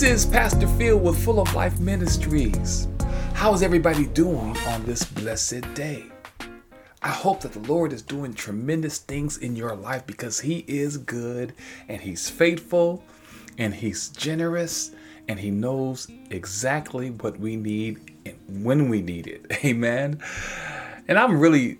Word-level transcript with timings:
This 0.00 0.24
is 0.24 0.32
Pastor 0.32 0.66
Phil 0.66 0.98
with 0.98 1.22
Full 1.22 1.40
of 1.40 1.54
Life 1.54 1.78
Ministries. 1.78 2.88
How's 3.34 3.62
everybody 3.62 4.06
doing 4.06 4.56
on 4.56 4.82
this 4.86 5.04
blessed 5.04 5.74
day? 5.74 6.06
I 7.02 7.10
hope 7.10 7.42
that 7.42 7.52
the 7.52 7.70
Lord 7.70 7.92
is 7.92 8.00
doing 8.00 8.32
tremendous 8.32 8.96
things 8.96 9.36
in 9.36 9.56
your 9.56 9.76
life 9.76 10.06
because 10.06 10.40
He 10.40 10.64
is 10.66 10.96
good 10.96 11.52
and 11.86 12.00
He's 12.00 12.30
faithful 12.30 13.04
and 13.58 13.74
He's 13.74 14.08
generous 14.08 14.92
and 15.28 15.38
He 15.38 15.50
knows 15.50 16.08
exactly 16.30 17.10
what 17.10 17.38
we 17.38 17.56
need 17.56 18.14
and 18.24 18.64
when 18.64 18.88
we 18.88 19.02
need 19.02 19.26
it. 19.26 19.52
Amen. 19.66 20.18
And 21.08 21.18
I'm 21.18 21.38
really 21.38 21.76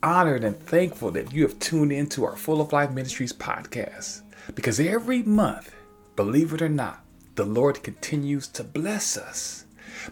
honored 0.00 0.44
and 0.44 0.56
thankful 0.60 1.10
that 1.10 1.32
you 1.32 1.42
have 1.42 1.58
tuned 1.58 1.90
into 1.90 2.24
our 2.24 2.36
Full 2.36 2.60
of 2.60 2.72
Life 2.72 2.92
Ministries 2.92 3.32
podcast 3.32 4.22
because 4.54 4.78
every 4.78 5.24
month, 5.24 5.74
believe 6.14 6.52
it 6.52 6.62
or 6.62 6.68
not, 6.68 7.03
the 7.34 7.44
Lord 7.44 7.82
continues 7.82 8.46
to 8.48 8.64
bless 8.64 9.16
us 9.16 9.64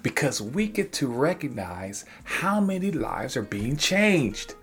because 0.03 0.41
we 0.41 0.67
get 0.67 0.93
to 0.95 1.07
recognize 1.07 2.05
how 2.25 2.61
many 2.61 2.91
lives 2.91 3.37
are 3.37 3.43
being 3.43 3.77
changed. 3.77 4.55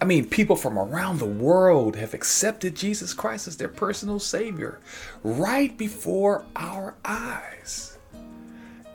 I 0.00 0.04
mean, 0.04 0.28
people 0.28 0.56
from 0.56 0.78
around 0.78 1.18
the 1.18 1.26
world 1.26 1.96
have 1.96 2.14
accepted 2.14 2.74
Jesus 2.74 3.14
Christ 3.14 3.48
as 3.48 3.56
their 3.56 3.68
personal 3.68 4.18
Savior 4.18 4.80
right 5.22 5.76
before 5.76 6.44
our 6.56 6.94
eyes. 7.04 7.98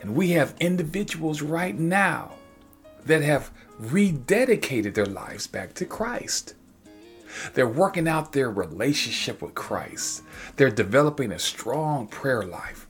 And 0.01 0.15
we 0.15 0.31
have 0.31 0.55
individuals 0.59 1.41
right 1.41 1.77
now 1.77 2.33
that 3.05 3.21
have 3.21 3.51
rededicated 3.81 4.93
their 4.93 5.05
lives 5.05 5.47
back 5.47 5.73
to 5.75 5.85
Christ. 5.85 6.55
They're 7.53 7.67
working 7.67 8.07
out 8.07 8.31
their 8.31 8.51
relationship 8.51 9.41
with 9.41 9.55
Christ. 9.55 10.23
They're 10.55 10.69
developing 10.69 11.31
a 11.31 11.39
strong 11.39 12.07
prayer 12.07 12.43
life 12.43 12.82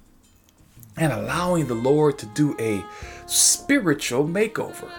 and 0.98 1.12
allowing 1.12 1.68
the 1.68 1.74
Lord 1.74 2.18
to 2.20 2.26
do 2.28 2.56
a 2.60 2.84
spiritual 3.26 4.26
makeover. 4.26 4.90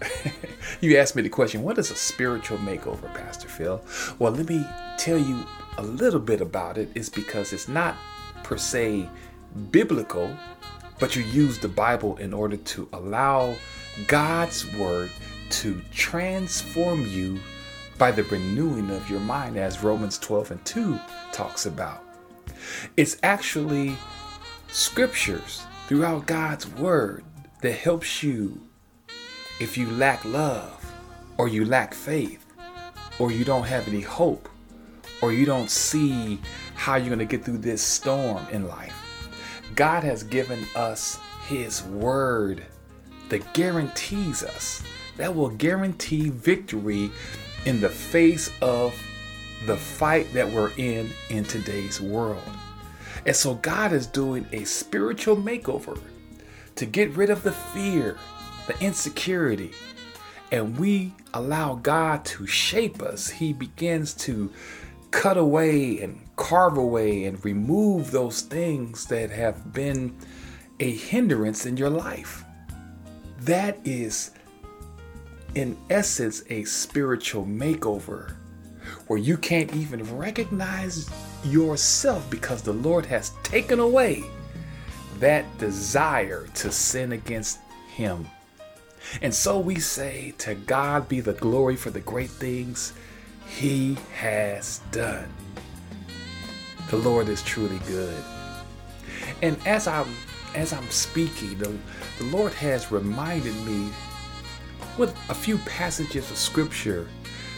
you 0.80 0.96
asked 0.96 1.16
me 1.16 1.22
the 1.22 1.28
question, 1.28 1.62
what 1.62 1.78
is 1.78 1.90
a 1.90 1.96
spiritual 1.96 2.58
makeover, 2.58 3.12
Pastor 3.14 3.48
Phil? 3.48 3.82
Well, 4.18 4.32
let 4.32 4.48
me 4.48 4.64
tell 4.96 5.18
you 5.18 5.44
a 5.76 5.82
little 5.82 6.20
bit 6.20 6.40
about 6.40 6.78
it. 6.78 6.90
It's 6.94 7.08
because 7.08 7.52
it's 7.52 7.68
not 7.68 7.96
per 8.42 8.56
se 8.56 9.08
biblical, 9.70 10.34
but 10.98 11.16
you 11.16 11.22
use 11.24 11.58
the 11.58 11.68
Bible 11.68 12.16
in 12.16 12.32
order 12.32 12.56
to 12.56 12.88
allow 12.92 13.54
God's 14.06 14.72
word 14.76 15.10
to 15.50 15.80
transform 15.92 17.06
you 17.06 17.38
by 17.96 18.10
the 18.12 18.22
renewing 18.24 18.90
of 18.90 19.10
your 19.10 19.20
mind, 19.20 19.56
as 19.56 19.82
Romans 19.82 20.18
12 20.18 20.52
and 20.52 20.64
2 20.64 20.98
talks 21.32 21.66
about. 21.66 22.04
It's 22.96 23.18
actually 23.22 23.96
scriptures 24.78 25.66
throughout 25.88 26.24
God's 26.24 26.68
word 26.68 27.24
that 27.62 27.72
helps 27.72 28.22
you 28.22 28.60
if 29.58 29.76
you 29.76 29.90
lack 29.90 30.24
love 30.24 30.94
or 31.36 31.48
you 31.48 31.64
lack 31.64 31.92
faith 31.92 32.46
or 33.18 33.32
you 33.32 33.44
don't 33.44 33.64
have 33.64 33.88
any 33.88 34.00
hope 34.00 34.48
or 35.20 35.32
you 35.32 35.44
don't 35.44 35.68
see 35.68 36.40
how 36.76 36.94
you're 36.94 37.08
going 37.08 37.18
to 37.18 37.24
get 37.24 37.44
through 37.44 37.58
this 37.58 37.82
storm 37.82 38.46
in 38.52 38.68
life. 38.68 39.28
God 39.74 40.04
has 40.04 40.22
given 40.22 40.64
us 40.76 41.18
his 41.48 41.82
word 41.82 42.64
that 43.30 43.52
guarantees 43.54 44.44
us 44.44 44.84
that 45.16 45.34
will 45.34 45.50
guarantee 45.50 46.30
victory 46.30 47.10
in 47.66 47.80
the 47.80 47.88
face 47.88 48.52
of 48.62 48.94
the 49.66 49.76
fight 49.76 50.32
that 50.34 50.48
we're 50.48 50.70
in 50.76 51.10
in 51.30 51.42
today's 51.42 52.00
world. 52.00 52.38
And 53.26 53.34
so 53.34 53.54
God 53.54 53.92
is 53.92 54.06
doing 54.06 54.46
a 54.52 54.64
spiritual 54.64 55.36
makeover 55.36 56.00
to 56.76 56.86
get 56.86 57.10
rid 57.16 57.30
of 57.30 57.42
the 57.42 57.52
fear, 57.52 58.16
the 58.66 58.78
insecurity, 58.84 59.72
and 60.50 60.78
we 60.78 61.12
allow 61.34 61.74
God 61.74 62.24
to 62.24 62.46
shape 62.46 63.02
us. 63.02 63.28
He 63.28 63.52
begins 63.52 64.14
to 64.14 64.50
cut 65.10 65.36
away 65.36 66.00
and 66.00 66.20
carve 66.36 66.78
away 66.78 67.24
and 67.24 67.44
remove 67.44 68.10
those 68.10 68.42
things 68.42 69.06
that 69.06 69.30
have 69.30 69.72
been 69.72 70.16
a 70.80 70.90
hindrance 70.90 71.66
in 71.66 71.76
your 71.76 71.90
life. 71.90 72.44
That 73.40 73.78
is, 73.84 74.30
in 75.54 75.76
essence, 75.90 76.42
a 76.48 76.64
spiritual 76.64 77.44
makeover 77.44 78.36
where 79.06 79.18
you 79.18 79.36
can't 79.36 79.74
even 79.74 80.16
recognize 80.16 81.10
yourself 81.44 82.28
because 82.30 82.62
the 82.62 82.72
Lord 82.72 83.06
has 83.06 83.30
taken 83.42 83.80
away 83.80 84.24
that 85.18 85.58
desire 85.58 86.46
to 86.54 86.70
sin 86.70 87.12
against 87.12 87.58
Him. 87.88 88.26
And 89.22 89.34
so 89.34 89.58
we 89.58 89.76
say, 89.76 90.34
To 90.38 90.54
God 90.54 91.08
be 91.08 91.20
the 91.20 91.32
glory 91.34 91.76
for 91.76 91.90
the 91.90 92.00
great 92.00 92.30
things 92.30 92.92
He 93.46 93.96
has 94.14 94.80
done. 94.92 95.28
The 96.90 96.96
Lord 96.96 97.28
is 97.28 97.42
truly 97.42 97.78
good. 97.86 98.22
And 99.42 99.56
as 99.66 99.86
I'm 99.86 100.14
as 100.54 100.72
I'm 100.72 100.88
speaking, 100.90 101.58
the, 101.58 101.76
the 102.18 102.24
Lord 102.24 102.52
has 102.54 102.90
reminded 102.90 103.54
me 103.66 103.90
with 104.96 105.14
a 105.28 105.34
few 105.34 105.58
passages 105.58 106.30
of 106.30 106.36
scripture 106.36 107.06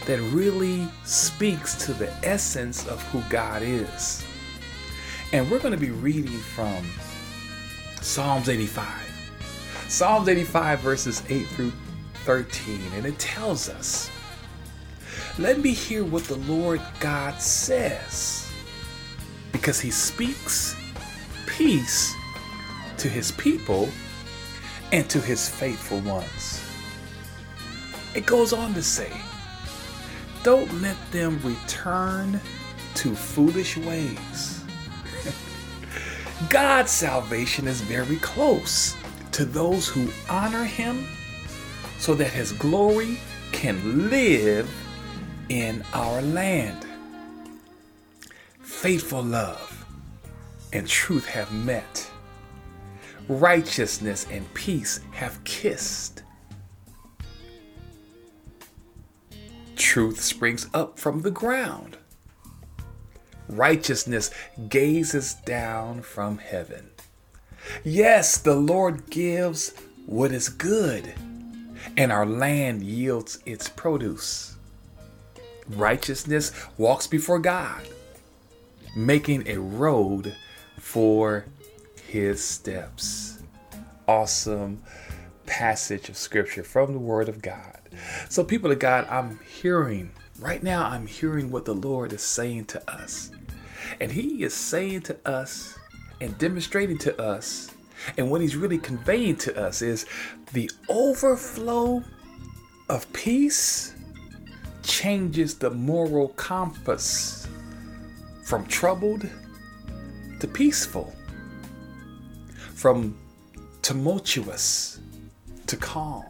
that 0.05 0.19
really 0.31 0.87
speaks 1.03 1.75
to 1.85 1.93
the 1.93 2.11
essence 2.25 2.87
of 2.87 3.01
who 3.09 3.21
God 3.29 3.61
is. 3.61 4.25
And 5.33 5.49
we're 5.49 5.59
going 5.59 5.73
to 5.73 5.79
be 5.79 5.91
reading 5.91 6.37
from 6.37 6.83
Psalms 8.01 8.49
85. 8.49 8.85
Psalms 9.87 10.27
85, 10.27 10.79
verses 10.79 11.23
8 11.29 11.47
through 11.47 11.71
13. 12.25 12.79
And 12.95 13.05
it 13.05 13.17
tells 13.19 13.69
us, 13.69 14.09
Let 15.37 15.59
me 15.59 15.71
hear 15.71 16.03
what 16.03 16.23
the 16.23 16.37
Lord 16.37 16.81
God 16.99 17.39
says, 17.39 18.51
because 19.51 19.79
he 19.79 19.91
speaks 19.91 20.75
peace 21.45 22.13
to 22.97 23.07
his 23.07 23.31
people 23.33 23.89
and 24.91 25.09
to 25.09 25.19
his 25.19 25.47
faithful 25.47 25.99
ones. 25.99 26.63
It 28.13 28.25
goes 28.25 28.51
on 28.51 28.73
to 28.73 28.83
say, 28.83 29.11
don't 30.43 30.81
let 30.81 30.97
them 31.11 31.39
return 31.43 32.39
to 32.95 33.15
foolish 33.15 33.77
ways. 33.77 34.63
God's 36.49 36.91
salvation 36.91 37.67
is 37.67 37.81
very 37.81 38.17
close 38.17 38.95
to 39.31 39.45
those 39.45 39.87
who 39.87 40.09
honor 40.29 40.63
Him 40.63 41.07
so 41.99 42.15
that 42.15 42.31
His 42.31 42.51
glory 42.53 43.17
can 43.51 44.09
live 44.09 44.69
in 45.49 45.83
our 45.93 46.21
land. 46.21 46.85
Faithful 48.61 49.21
love 49.21 49.85
and 50.73 50.87
truth 50.87 51.25
have 51.25 51.51
met, 51.53 52.09
righteousness 53.27 54.25
and 54.31 54.51
peace 54.53 55.01
have 55.11 55.43
kissed. 55.43 56.23
Truth 59.91 60.21
springs 60.21 60.69
up 60.73 60.97
from 60.97 61.21
the 61.21 61.31
ground. 61.31 61.97
Righteousness 63.49 64.31
gazes 64.69 65.33
down 65.33 66.01
from 66.01 66.37
heaven. 66.37 66.91
Yes, 67.83 68.37
the 68.37 68.55
Lord 68.55 69.09
gives 69.09 69.73
what 70.05 70.31
is 70.31 70.47
good, 70.47 71.13
and 71.97 72.09
our 72.09 72.25
land 72.25 72.83
yields 72.83 73.39
its 73.45 73.67
produce. 73.67 74.55
Righteousness 75.67 76.53
walks 76.77 77.05
before 77.05 77.39
God, 77.39 77.85
making 78.95 79.45
a 79.45 79.57
road 79.59 80.33
for 80.79 81.43
his 82.07 82.41
steps. 82.41 83.43
Awesome 84.07 84.81
passage 85.45 86.07
of 86.07 86.15
scripture 86.15 86.63
from 86.63 86.93
the 86.93 86.99
Word 86.99 87.27
of 87.27 87.41
God. 87.41 87.80
So, 88.29 88.43
people 88.43 88.71
of 88.71 88.79
God, 88.79 89.07
I'm 89.09 89.39
hearing, 89.39 90.11
right 90.39 90.63
now, 90.63 90.85
I'm 90.85 91.07
hearing 91.07 91.51
what 91.51 91.65
the 91.65 91.75
Lord 91.75 92.13
is 92.13 92.21
saying 92.21 92.65
to 92.65 92.91
us. 92.91 93.31
And 93.99 94.11
He 94.11 94.43
is 94.43 94.53
saying 94.53 95.01
to 95.01 95.17
us 95.25 95.77
and 96.19 96.37
demonstrating 96.37 96.97
to 96.99 97.21
us, 97.21 97.71
and 98.17 98.31
what 98.31 98.41
He's 98.41 98.55
really 98.55 98.77
conveying 98.77 99.35
to 99.37 99.59
us 99.61 99.81
is 99.81 100.05
the 100.53 100.69
overflow 100.89 102.03
of 102.89 103.11
peace 103.13 103.95
changes 104.83 105.55
the 105.55 105.69
moral 105.69 106.29
compass 106.29 107.47
from 108.43 108.65
troubled 108.65 109.29
to 110.39 110.47
peaceful, 110.47 111.13
from 112.73 113.17
tumultuous 113.81 114.99
to 115.67 115.77
calm. 115.77 116.25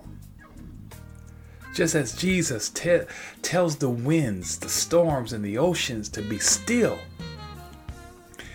Just 1.82 1.96
as 1.96 2.16
Jesus 2.16 2.70
te- 2.70 3.08
tells 3.42 3.78
the 3.78 3.90
winds, 3.90 4.60
the 4.60 4.70
storms, 4.70 5.34
and 5.34 5.44
the 5.44 5.58
oceans 5.58 6.10
to 6.10 6.22
be 6.22 6.38
still, 6.38 7.00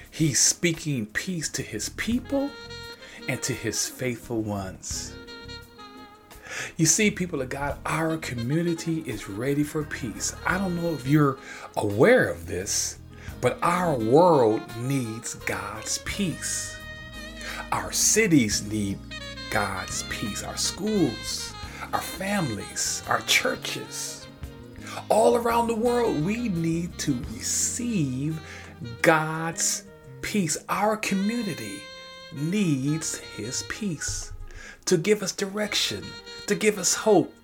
He's 0.08 0.38
speaking 0.38 1.06
peace 1.06 1.48
to 1.48 1.62
his 1.62 1.88
people 1.88 2.50
and 3.28 3.42
to 3.42 3.52
his 3.52 3.88
faithful 3.88 4.42
ones. 4.42 5.12
You 6.76 6.86
see, 6.86 7.10
people 7.10 7.42
of 7.42 7.48
God, 7.48 7.78
our 7.84 8.16
community 8.18 9.00
is 9.00 9.28
ready 9.28 9.64
for 9.64 9.82
peace. 9.82 10.32
I 10.46 10.56
don't 10.56 10.76
know 10.76 10.94
if 10.94 11.08
you're 11.08 11.36
aware 11.76 12.28
of 12.28 12.46
this, 12.46 13.00
but 13.40 13.58
our 13.60 13.98
world 13.98 14.62
needs 14.82 15.34
God's 15.34 15.98
peace. 16.04 16.76
Our 17.72 17.90
cities 17.90 18.62
need 18.70 19.00
God's 19.50 20.04
peace. 20.04 20.44
Our 20.44 20.56
schools, 20.56 21.52
our 21.96 22.02
families, 22.02 23.02
our 23.08 23.22
churches, 23.22 24.26
all 25.08 25.34
around 25.34 25.66
the 25.66 25.74
world, 25.74 26.22
we 26.26 26.50
need 26.50 26.98
to 26.98 27.14
receive 27.32 28.38
God's 29.00 29.84
peace. 30.20 30.58
Our 30.68 30.98
community 30.98 31.80
needs 32.34 33.16
His 33.16 33.62
peace 33.70 34.34
to 34.84 34.98
give 34.98 35.22
us 35.22 35.32
direction, 35.32 36.04
to 36.48 36.54
give 36.54 36.76
us 36.76 36.92
hope, 36.92 37.34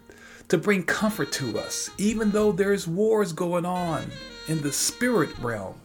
to 0.48 0.58
bring 0.58 0.82
comfort 0.82 1.32
to 1.32 1.58
us, 1.58 1.88
even 1.96 2.30
though 2.30 2.52
there's 2.52 2.86
wars 2.86 3.32
going 3.32 3.64
on 3.64 4.04
in 4.48 4.60
the 4.60 4.70
spirit 4.70 5.30
realm. 5.38 5.76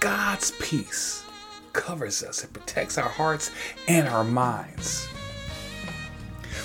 God's 0.00 0.50
peace 0.58 1.24
covers 1.72 2.24
us, 2.24 2.42
it 2.42 2.52
protects 2.52 2.98
our 2.98 3.08
hearts 3.08 3.52
and 3.86 4.08
our 4.08 4.24
minds. 4.24 5.08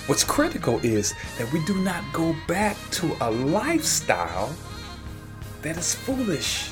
What's 0.08 0.24
critical 0.24 0.80
is 0.84 1.14
that 1.38 1.52
we 1.52 1.64
do 1.66 1.76
not 1.76 2.04
go 2.12 2.36
back 2.48 2.78
to 2.92 3.16
a 3.22 3.30
lifestyle 3.30 4.54
that 5.62 5.78
is 5.78 5.94
foolish. 5.94 6.72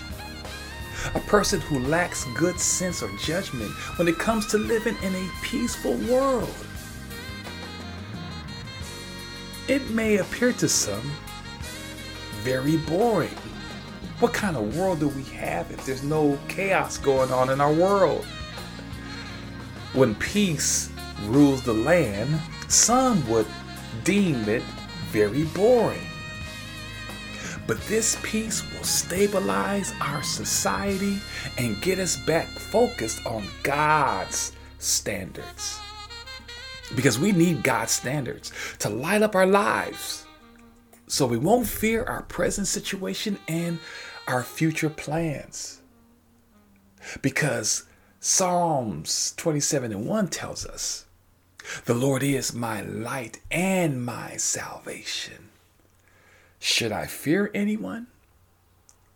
A 1.15 1.19
person 1.21 1.61
who 1.61 1.79
lacks 1.79 2.25
good 2.35 2.59
sense 2.59 3.01
or 3.01 3.09
judgment 3.17 3.71
when 3.97 4.07
it 4.07 4.17
comes 4.17 4.47
to 4.47 4.57
living 4.57 4.97
in 5.03 5.15
a 5.15 5.29
peaceful 5.41 5.95
world. 6.11 6.53
It 9.67 9.89
may 9.91 10.17
appear 10.17 10.51
to 10.53 10.67
some 10.67 11.11
very 12.41 12.77
boring. 12.77 13.37
What 14.19 14.33
kind 14.33 14.57
of 14.57 14.75
world 14.75 14.99
do 14.99 15.07
we 15.09 15.23
have 15.25 15.71
if 15.71 15.85
there's 15.85 16.03
no 16.03 16.37
chaos 16.47 16.97
going 16.97 17.31
on 17.31 17.49
in 17.49 17.61
our 17.61 17.71
world? 17.71 18.25
When 19.93 20.15
peace 20.15 20.89
rules 21.25 21.61
the 21.61 21.73
land, 21.73 22.39
some 22.69 23.27
would 23.29 23.47
deem 24.03 24.47
it 24.47 24.63
very 25.11 25.43
boring. 25.45 26.05
But 27.67 27.81
this 27.81 28.17
peace 28.23 28.63
will 28.73 28.83
stabilize 28.83 29.93
our 30.01 30.23
society 30.23 31.19
and 31.57 31.81
get 31.81 31.99
us 31.99 32.15
back 32.15 32.47
focused 32.47 33.25
on 33.25 33.43
God's 33.63 34.53
standards. 34.79 35.79
Because 36.95 37.19
we 37.19 37.31
need 37.31 37.63
God's 37.63 37.91
standards 37.91 38.51
to 38.79 38.89
light 38.89 39.21
up 39.21 39.35
our 39.35 39.45
lives 39.45 40.25
so 41.05 41.25
we 41.25 41.37
won't 41.37 41.67
fear 41.67 42.03
our 42.03 42.23
present 42.23 42.67
situation 42.67 43.37
and 43.47 43.79
our 44.27 44.43
future 44.43 44.89
plans. 44.89 45.81
Because 47.21 47.85
Psalms 48.19 49.33
27 49.37 49.91
and 49.91 50.05
1 50.05 50.27
tells 50.27 50.65
us, 50.65 51.05
The 51.85 51.93
Lord 51.93 52.23
is 52.23 52.53
my 52.53 52.81
light 52.81 53.39
and 53.51 54.03
my 54.03 54.37
salvation. 54.37 55.49
Should 56.59 56.91
I 56.91 57.05
fear 57.05 57.51
anyone? 57.53 58.07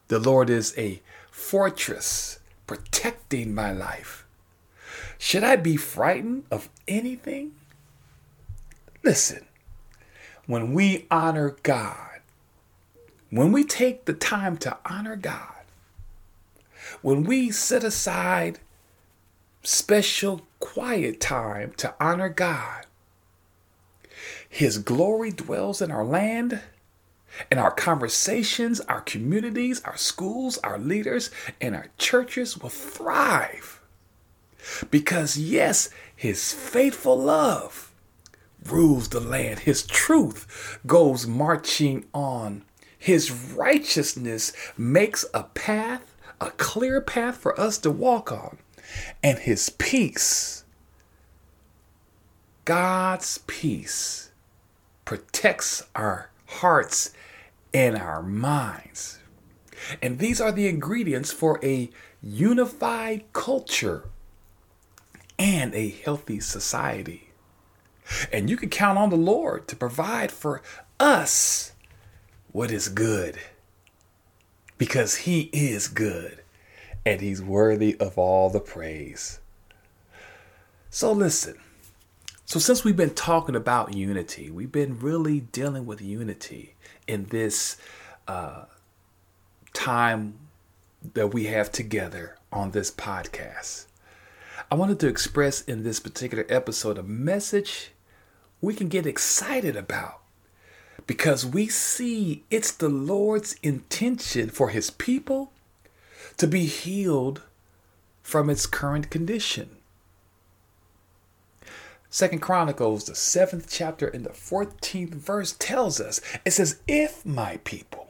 The 0.08 0.20
Lord 0.20 0.50
is 0.50 0.74
a 0.78 1.02
fortress 1.32 2.40
protecting 2.68 3.54
my 3.54 3.72
life. 3.72 4.26
Should 5.18 5.44
I 5.44 5.56
be 5.56 5.78
frightened 5.78 6.44
of 6.52 6.70
anything? 6.88 7.54
Listen, 9.04 9.46
when 10.46 10.74
we 10.74 11.08
honor 11.10 11.56
God, 11.64 12.20
when 13.30 13.52
we 13.52 13.64
take 13.64 14.06
the 14.06 14.14
time 14.14 14.58
to 14.58 14.78
honor 14.86 15.16
God, 15.16 15.64
when 17.02 17.24
we 17.24 17.52
set 17.52 17.84
aside 17.84 18.60
special 19.64 20.42
quiet 20.64 21.20
time 21.20 21.74
to 21.76 21.94
honor 22.00 22.30
God, 22.30 22.86
His 24.48 24.78
glory 24.78 25.30
dwells 25.30 25.82
in 25.82 25.92
our 25.92 26.06
land, 26.06 26.62
in 27.52 27.58
our 27.58 27.70
conversations, 27.70 28.80
our 28.80 29.02
communities, 29.02 29.82
our 29.84 29.98
schools, 29.98 30.58
our 30.60 30.80
leaders, 30.80 31.32
and 31.60 31.76
our 31.76 31.88
churches 31.98 32.58
will 32.58 32.70
thrive. 32.70 33.82
Because, 34.90 35.38
yes, 35.38 35.90
His 36.16 36.54
faithful 36.54 37.20
love 37.20 37.92
rules 38.66 39.10
the 39.10 39.20
land. 39.20 39.60
His 39.60 39.86
truth 39.86 40.80
goes 40.88 41.28
marching 41.28 42.06
on. 42.14 42.64
His 42.98 43.32
righteousness 43.32 44.54
makes 44.78 45.26
a 45.34 45.44
path, 45.44 46.16
a 46.40 46.52
clear 46.52 47.02
path 47.02 47.36
for 47.36 47.60
us 47.60 47.78
to 47.80 47.92
walk 47.92 48.32
on. 48.32 48.60
And 49.22 49.40
his 49.40 49.70
peace, 49.70 50.64
God's 52.66 53.40
peace, 53.48 54.32
protects 55.06 55.84
our 55.96 56.30
hearts 56.46 57.12
and 57.74 57.98
our 57.98 58.22
minds. 58.22 59.20
And 60.02 60.20
these 60.20 60.40
are 60.40 60.52
the 60.52 60.68
ingredients 60.68 61.32
for 61.32 61.60
a 61.64 61.90
unified 62.22 63.26
culture 63.34 64.06
and 65.38 65.74
a 65.74 65.90
healthy 65.90 66.40
society. 66.40 67.30
And 68.32 68.50
you 68.50 68.58
can 68.58 68.70
count 68.70 68.98
on 68.98 69.10
the 69.10 69.16
Lord 69.16 69.68
to 69.68 69.76
provide 69.76 70.32
for 70.32 70.62
us 71.00 71.74
what 72.52 72.72
is 72.72 72.88
good. 72.88 73.40
Because 74.78 75.18
He 75.18 75.50
is 75.54 75.88
good 75.88 76.43
and 77.06 77.22
He's 77.22 77.42
worthy 77.42 77.96
of 78.00 78.18
all 78.18 78.50
the 78.50 78.60
praise. 78.60 79.40
So, 80.90 81.12
listen. 81.12 81.56
So, 82.46 82.60
since 82.60 82.84
we've 82.84 82.98
been 82.98 83.16
talking 83.16 83.56
about 83.56 83.94
unity, 83.94 84.52
we've 84.52 84.72
been 84.72 85.00
really 85.00 85.40
dealing 85.40 85.86
with 85.86 86.02
unity 86.02 86.76
in 87.08 87.26
this 87.26 87.78
uh, 88.28 88.66
time 89.74 90.36
that 91.14 91.34
we 91.34 91.46
have 91.46 91.72
together 91.72 92.38
on 92.52 92.72
this 92.72 92.92
podcast. 92.92 93.86
I 94.72 94.76
wanted 94.76 95.00
to 95.02 95.08
express 95.08 95.62
in 95.62 95.84
this 95.84 96.00
particular 96.00 96.46
episode 96.50 96.98
a 96.98 97.04
message 97.04 97.92
we 98.62 98.74
can 98.74 98.88
get 98.88 99.06
excited 99.06 99.76
about 99.76 100.22
because 101.06 101.46
we 101.46 101.68
see 101.68 102.44
it's 102.50 102.72
the 102.72 102.90
Lord's 102.90 103.54
intention 103.62 104.50
for 104.50 104.70
his 104.70 104.90
people 104.90 105.53
to 106.38 106.48
be 106.48 106.66
healed 106.66 107.42
from 108.22 108.50
its 108.50 108.66
current 108.66 109.10
condition. 109.10 109.78
Second 112.10 112.40
Chronicles, 112.40 113.06
the 113.06 113.16
seventh 113.16 113.68
chapter 113.70 114.08
and 114.08 114.24
the 114.24 114.30
14th 114.30 115.16
verse 115.16 115.54
tells 115.54 116.00
us 116.00 116.22
it 116.46 116.52
says, 116.52 116.80
If 116.88 117.26
my 117.26 117.58
people, 117.64 118.08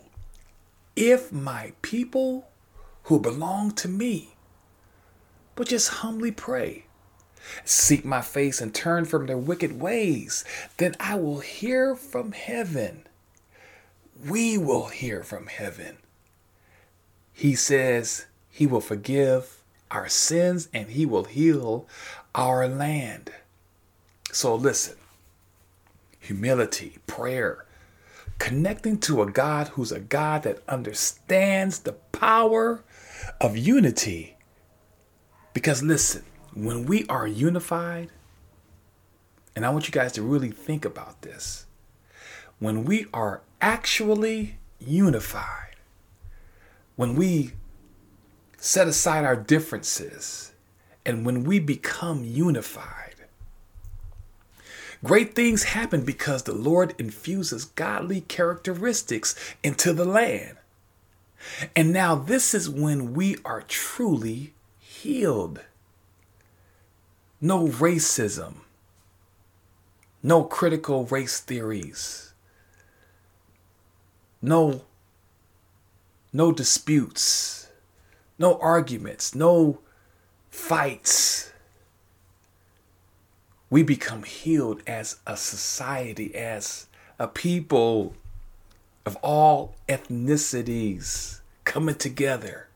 if 0.95 1.31
my 1.31 1.71
people 1.81 2.49
who 3.03 3.19
belong 3.19 3.71
to 3.71 3.87
me, 3.87 4.35
but 5.55 5.69
just 5.69 5.89
humbly 5.89 6.31
pray, 6.31 6.85
seek 7.63 8.03
my 8.03 8.21
face 8.21 8.59
and 8.59 8.75
turn 8.75 9.05
from 9.05 9.25
their 9.25 9.37
wicked 9.37 9.79
ways, 9.79 10.43
then 10.77 10.95
I 10.99 11.15
will 11.15 11.39
hear 11.39 11.95
from 11.95 12.33
heaven. 12.33 13.07
We 14.27 14.57
will 14.57 14.87
hear 14.87 15.23
from 15.23 15.47
heaven. 15.47 15.97
He 17.33 17.55
says 17.55 18.25
he 18.49 18.67
will 18.67 18.81
forgive 18.81 19.63
our 19.91 20.07
sins 20.07 20.69
and 20.73 20.89
he 20.89 21.05
will 21.05 21.25
heal 21.25 21.87
our 22.33 22.67
land. 22.67 23.31
So 24.31 24.55
listen 24.55 24.95
humility, 26.23 26.97
prayer, 27.05 27.65
connecting 28.39 28.97
to 28.97 29.21
a 29.21 29.29
God 29.29 29.67
who's 29.69 29.91
a 29.91 29.99
God 29.99 30.43
that 30.43 30.63
understands 30.69 31.79
the 31.79 31.91
power 31.91 32.81
of 33.41 33.57
unity. 33.57 34.37
Because 35.53 35.83
listen, 35.83 36.23
when 36.53 36.85
we 36.85 37.05
are 37.07 37.27
unified, 37.27 38.09
and 39.55 39.65
I 39.65 39.69
want 39.69 39.87
you 39.87 39.91
guys 39.91 40.13
to 40.13 40.21
really 40.21 40.49
think 40.49 40.85
about 40.85 41.21
this, 41.21 41.65
when 42.59 42.85
we 42.85 43.05
are 43.13 43.41
actually 43.61 44.57
unified, 44.79 45.72
when 46.95 47.15
we 47.15 47.53
set 48.57 48.87
aside 48.87 49.25
our 49.25 49.35
differences, 49.35 50.51
and 51.05 51.25
when 51.25 51.43
we 51.43 51.59
become 51.59 52.23
unified, 52.23 53.13
Great 55.03 55.35
things 55.35 55.63
happen 55.63 56.05
because 56.05 56.43
the 56.43 56.53
Lord 56.53 56.95
infuses 56.97 57.65
godly 57.65 58.21
characteristics 58.21 59.35
into 59.61 59.91
the 59.91 60.05
land. 60.05 60.57
And 61.75 61.91
now, 61.91 62.15
this 62.15 62.53
is 62.53 62.69
when 62.69 63.13
we 63.13 63.35
are 63.43 63.63
truly 63.63 64.53
healed. 64.79 65.59
No 67.41 67.67
racism. 67.67 68.59
No 70.21 70.45
critical 70.45 71.05
race 71.07 71.41
theories. 71.41 72.33
No 74.41 74.83
no 76.33 76.51
disputes. 76.51 77.69
No 78.39 78.57
arguments, 78.57 79.35
no 79.35 79.79
fights. 80.49 81.53
We 83.69 83.83
become 83.83 84.23
healed 84.23 84.81
as 84.85 85.17
a 85.25 85.37
society, 85.37 86.35
as 86.35 86.87
a 87.19 87.27
people 87.27 88.15
of 89.05 89.15
all 89.17 89.75
ethnicities 89.87 91.39
coming 91.63 91.95
together 91.95 92.67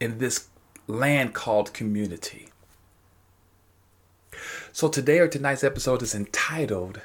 in 0.00 0.18
this 0.18 0.48
land 0.86 1.34
called 1.34 1.72
community. 1.72 2.48
So 4.72 4.88
today 4.88 5.18
or 5.18 5.28
tonight's 5.28 5.64
episode 5.64 6.02
is 6.02 6.14
entitled 6.14 7.02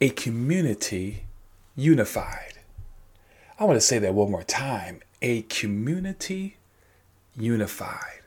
A 0.00 0.10
Community 0.10 1.24
Unified. 1.76 2.59
I 3.60 3.64
want 3.64 3.76
to 3.76 3.86
say 3.86 3.98
that 3.98 4.14
one 4.14 4.30
more 4.30 4.42
time. 4.42 5.00
A 5.20 5.42
community 5.42 6.56
unified. 7.36 8.22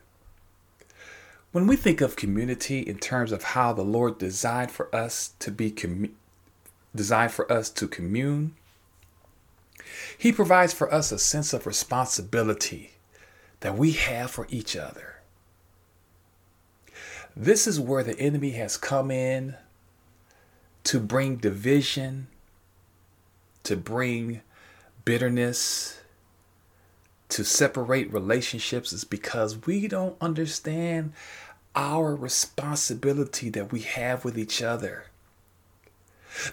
When 1.51 1.65
we 1.65 1.75
think 1.75 2.01
of 2.01 2.15
community 2.15 2.81
in 2.81 2.99
terms 2.99 3.31
of 3.31 3.43
how 3.43 3.73
the 3.73 3.81
Lord 3.81 4.19
designed 4.19 4.69
for 4.69 4.95
us 4.95 5.33
to 5.39 5.49
be 5.49 5.71
commu- 5.71 6.11
designed 6.95 7.31
for 7.31 7.51
us 7.51 7.71
to 7.71 7.87
commune, 7.87 8.53
he 10.15 10.31
provides 10.31 10.71
for 10.71 10.93
us 10.93 11.11
a 11.11 11.17
sense 11.17 11.51
of 11.51 11.65
responsibility 11.65 12.91
that 13.61 13.75
we 13.75 13.93
have 13.93 14.29
for 14.29 14.45
each 14.51 14.75
other. 14.75 15.15
This 17.35 17.65
is 17.65 17.79
where 17.79 18.03
the 18.03 18.19
enemy 18.19 18.51
has 18.51 18.77
come 18.77 19.09
in 19.09 19.55
to 20.83 20.99
bring 20.99 21.37
division, 21.37 22.27
to 23.63 23.75
bring 23.75 24.41
bitterness, 25.05 25.99
to 27.29 27.43
separate 27.43 28.13
relationships, 28.13 28.93
is 28.93 29.03
because 29.03 29.65
we 29.65 29.87
don't 29.87 30.15
understand 30.21 31.13
our 31.75 32.15
responsibility 32.15 33.49
that 33.49 33.71
we 33.71 33.81
have 33.81 34.23
with 34.23 34.37
each 34.37 34.61
other. 34.61 35.05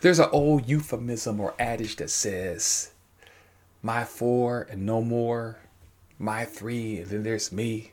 There's 0.01 0.19
an 0.19 0.29
old 0.33 0.69
euphemism 0.69 1.41
or 1.41 1.55
adage 1.59 1.97
that 1.97 2.11
says, 2.11 2.93
my 3.83 4.05
four 4.05 4.67
and 4.71 4.85
no 4.85 5.01
more, 5.01 5.59
my 6.19 6.45
three, 6.45 6.99
and 6.99 7.07
then 7.07 7.23
there's 7.23 7.53
me. 7.53 7.93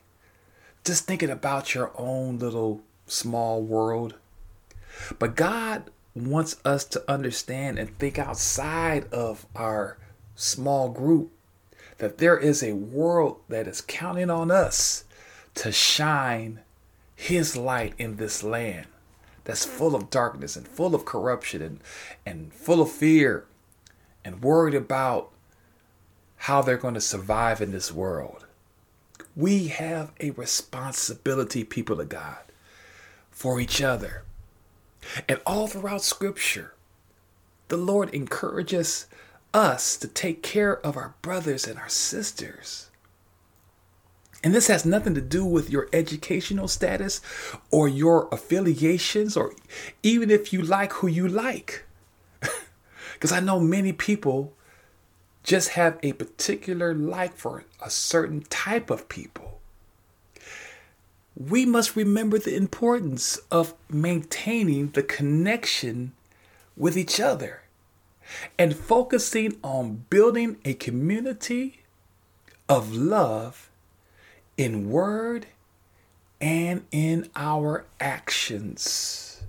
Just 0.84 1.06
thinking 1.06 1.30
about 1.30 1.74
your 1.74 1.92
own 1.96 2.38
little 2.38 2.82
small 3.06 3.62
world. 3.62 4.14
But 5.18 5.36
God 5.36 5.90
wants 6.14 6.56
us 6.64 6.84
to 6.86 7.10
understand 7.10 7.78
and 7.78 7.96
think 7.98 8.18
outside 8.18 9.10
of 9.12 9.46
our 9.54 9.98
small 10.38 10.88
group 10.88 11.32
that 11.98 12.18
there 12.18 12.38
is 12.38 12.62
a 12.62 12.72
world 12.72 13.40
that 13.48 13.66
is 13.66 13.80
counting 13.80 14.30
on 14.30 14.50
us 14.50 15.04
to 15.54 15.72
shine 15.72 16.60
His 17.14 17.56
light 17.56 17.94
in 17.98 18.16
this 18.16 18.42
land 18.42 18.86
that's 19.44 19.64
full 19.64 19.94
of 19.96 20.10
darkness 20.10 20.56
and 20.56 20.66
full 20.66 20.94
of 20.94 21.04
corruption 21.04 21.60
and, 21.60 21.80
and 22.24 22.52
full 22.52 22.80
of 22.80 22.90
fear 22.90 23.46
and 24.24 24.42
worried 24.42 24.74
about 24.74 25.30
how 26.42 26.62
they're 26.62 26.76
going 26.76 26.94
to 26.94 27.00
survive 27.00 27.60
in 27.60 27.72
this 27.72 27.90
world. 27.90 28.46
We 29.34 29.68
have 29.68 30.12
a 30.20 30.30
responsibility, 30.30 31.64
people 31.64 32.00
of 32.00 32.08
God, 32.08 32.38
for 33.30 33.58
each 33.58 33.82
other. 33.82 34.22
And 35.28 35.40
all 35.46 35.66
throughout 35.66 36.02
Scripture, 36.02 36.74
the 37.68 37.76
Lord 37.76 38.10
encourages 38.10 39.06
us 39.54 39.96
to 39.96 40.08
take 40.08 40.42
care 40.42 40.78
of 40.84 40.96
our 40.96 41.14
brothers 41.22 41.66
and 41.66 41.78
our 41.78 41.88
sisters. 41.88 42.90
And 44.44 44.54
this 44.54 44.68
has 44.68 44.84
nothing 44.84 45.14
to 45.14 45.20
do 45.20 45.44
with 45.44 45.70
your 45.70 45.88
educational 45.92 46.68
status 46.68 47.20
or 47.70 47.88
your 47.88 48.28
affiliations 48.30 49.36
or 49.36 49.52
even 50.02 50.30
if 50.30 50.52
you 50.52 50.62
like 50.62 50.92
who 50.94 51.08
you 51.08 51.26
like. 51.26 51.84
Because 53.14 53.32
I 53.32 53.40
know 53.40 53.58
many 53.58 53.92
people 53.92 54.52
just 55.42 55.70
have 55.70 55.98
a 56.02 56.12
particular 56.12 56.94
like 56.94 57.34
for 57.34 57.64
a 57.82 57.90
certain 57.90 58.42
type 58.42 58.90
of 58.90 59.08
people. 59.08 59.60
We 61.34 61.66
must 61.66 61.96
remember 61.96 62.38
the 62.38 62.54
importance 62.54 63.38
of 63.50 63.74
maintaining 63.88 64.90
the 64.90 65.02
connection 65.02 66.12
with 66.76 66.96
each 66.96 67.18
other 67.18 67.62
and 68.58 68.76
focusing 68.76 69.58
on 69.62 70.04
building 70.10 70.58
a 70.64 70.74
community 70.74 71.82
of 72.68 72.94
love 72.94 73.70
in 74.56 74.90
word 74.90 75.46
and 76.40 76.84
in 76.90 77.28
our 77.34 77.86
actions. 78.00 79.42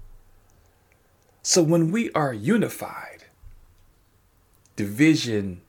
So 1.42 1.62
when 1.62 1.92
we 1.92 2.12
are 2.12 2.34
unified, 2.34 3.26
division 4.76 5.62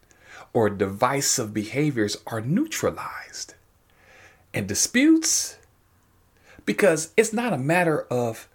or 0.52 0.70
divisive 0.70 1.52
behaviors 1.54 2.16
are 2.26 2.40
neutralized. 2.40 3.54
And 4.52 4.66
disputes, 4.66 5.58
because 6.66 7.12
it's 7.16 7.32
not 7.32 7.52
a 7.52 7.58
matter 7.58 8.02
of 8.10 8.48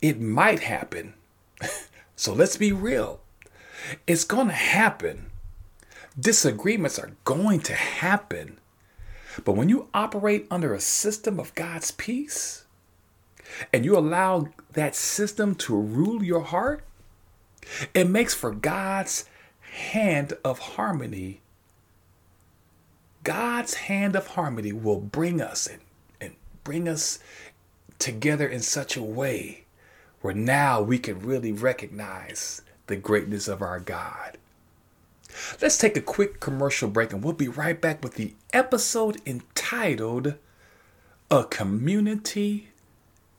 it 0.00 0.20
might 0.20 0.60
happen. 0.60 1.14
So 2.18 2.32
let's 2.32 2.56
be 2.56 2.72
real. 2.72 3.20
It's 4.08 4.24
going 4.24 4.48
to 4.48 4.52
happen. 4.52 5.30
Disagreements 6.18 6.98
are 6.98 7.12
going 7.24 7.60
to 7.60 7.74
happen. 7.74 8.58
But 9.44 9.52
when 9.52 9.68
you 9.68 9.86
operate 9.94 10.48
under 10.50 10.74
a 10.74 10.80
system 10.80 11.38
of 11.38 11.54
God's 11.54 11.92
peace 11.92 12.64
and 13.72 13.84
you 13.84 13.96
allow 13.96 14.48
that 14.72 14.96
system 14.96 15.54
to 15.54 15.76
rule 15.76 16.24
your 16.24 16.40
heart, 16.40 16.84
it 17.94 18.10
makes 18.10 18.34
for 18.34 18.50
God's 18.50 19.24
hand 19.60 20.32
of 20.44 20.58
harmony. 20.58 21.40
God's 23.22 23.74
hand 23.74 24.16
of 24.16 24.26
harmony 24.26 24.72
will 24.72 25.00
bring 25.00 25.40
us 25.40 25.68
and, 25.68 25.82
and 26.20 26.34
bring 26.64 26.88
us 26.88 27.20
together 28.00 28.48
in 28.48 28.60
such 28.60 28.96
a 28.96 29.02
way 29.04 29.66
where 30.20 30.34
now 30.34 30.80
we 30.80 30.98
can 30.98 31.20
really 31.20 31.52
recognize 31.52 32.62
the 32.86 32.96
greatness 32.96 33.48
of 33.48 33.62
our 33.62 33.80
God. 33.80 34.38
Let's 35.60 35.78
take 35.78 35.96
a 35.96 36.00
quick 36.00 36.40
commercial 36.40 36.88
break 36.88 37.12
and 37.12 37.22
we'll 37.22 37.34
be 37.34 37.48
right 37.48 37.80
back 37.80 38.02
with 38.02 38.14
the 38.14 38.34
episode 38.52 39.20
entitled 39.26 40.34
A 41.30 41.44
Community 41.44 42.68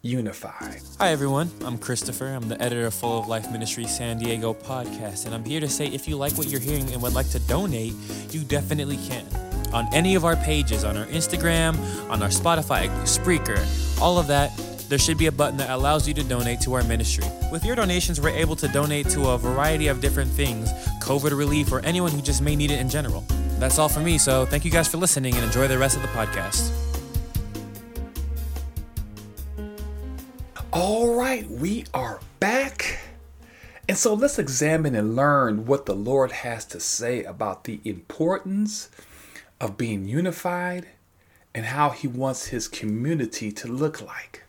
unified. 0.02 0.82
Hi, 1.00 1.10
everyone. 1.10 1.52
I'm 1.66 1.78
Christopher. 1.78 2.28
I'm 2.28 2.48
the 2.48 2.62
editor 2.62 2.86
of 2.86 2.94
Full 2.94 3.20
of 3.20 3.28
Life 3.28 3.52
Ministry 3.52 3.86
San 3.86 4.18
Diego 4.18 4.54
podcast, 4.54 5.26
and 5.26 5.36
I'm 5.36 5.44
here 5.44 5.60
to 5.60 5.68
say 5.68 5.88
if 5.88 6.08
you 6.08 6.16
like 6.16 6.38
what 6.38 6.48
you're 6.48 6.62
hearing 6.62 6.90
and 6.94 7.02
would 7.02 7.14
like 7.14 7.30
to 7.32 7.40
donate, 7.40 7.94
you 8.32 8.44
definitely 8.44 8.98
can. 8.98 9.26
On 9.74 9.88
any 9.94 10.16
of 10.16 10.24
our 10.24 10.38
pages, 10.38 10.84
on 10.84 10.96
our 10.96 11.06
Instagram, 11.08 11.78
on 12.10 12.24
our 12.24 12.30
Spotify, 12.30 12.90
Spreaker, 13.02 13.60
all 14.02 14.18
of 14.18 14.28
that, 14.28 14.52
there 14.90 14.98
should 14.98 15.20
be 15.20 15.28
a 15.28 15.32
button 15.32 15.56
that 15.58 15.70
allows 15.70 16.08
you 16.08 16.16
to 16.16 16.24
donate 16.24 16.60
to 16.62 16.74
our 16.74 16.84
ministry. 16.84 17.24
With 17.52 17.64
your 17.64 17.76
donations, 17.76 18.20
we're 18.20 18.30
able 18.30 18.56
to 18.56 18.68
donate 18.68 19.08
to 19.10 19.30
a 19.30 19.38
variety 19.38 19.88
of 19.88 20.02
different 20.02 20.32
things 20.32 20.72
COVID 21.00 21.38
relief, 21.38 21.72
or 21.72 21.80
anyone 21.86 22.12
who 22.12 22.22
just 22.22 22.42
may 22.42 22.56
need 22.56 22.72
it 22.72 22.80
in 22.80 22.90
general. 22.90 23.24
That's 23.60 23.78
all 23.78 23.90
for 23.90 24.00
me, 24.00 24.18
so 24.18 24.46
thank 24.46 24.66
you 24.66 24.72
guys 24.72 24.88
for 24.88 24.98
listening 24.98 25.36
and 25.36 25.44
enjoy 25.44 25.68
the 25.68 25.78
rest 25.78 25.96
of 25.96 26.02
the 26.02 26.08
podcast. 26.10 26.72
All 30.74 31.16
right, 31.16 31.50
we 31.50 31.86
are 31.94 32.20
back. 32.40 33.00
And 33.88 33.98
so 33.98 34.14
let's 34.14 34.40
examine 34.40 34.96
and 34.96 35.16
learn 35.16 35.66
what 35.66 35.86
the 35.86 35.96
Lord 35.96 36.32
has 36.32 36.64
to 36.66 36.80
say 36.80 37.24
about 37.24 37.64
the 37.64 37.80
importance 37.84 38.90
of 39.60 39.78
being 39.78 40.06
unified 40.06 40.88
and 41.54 41.66
how 41.66 41.90
He 41.90 42.08
wants 42.08 42.48
His 42.48 42.68
community 42.68 43.52
to 43.52 43.68
look 43.68 44.02
like. 44.02 44.44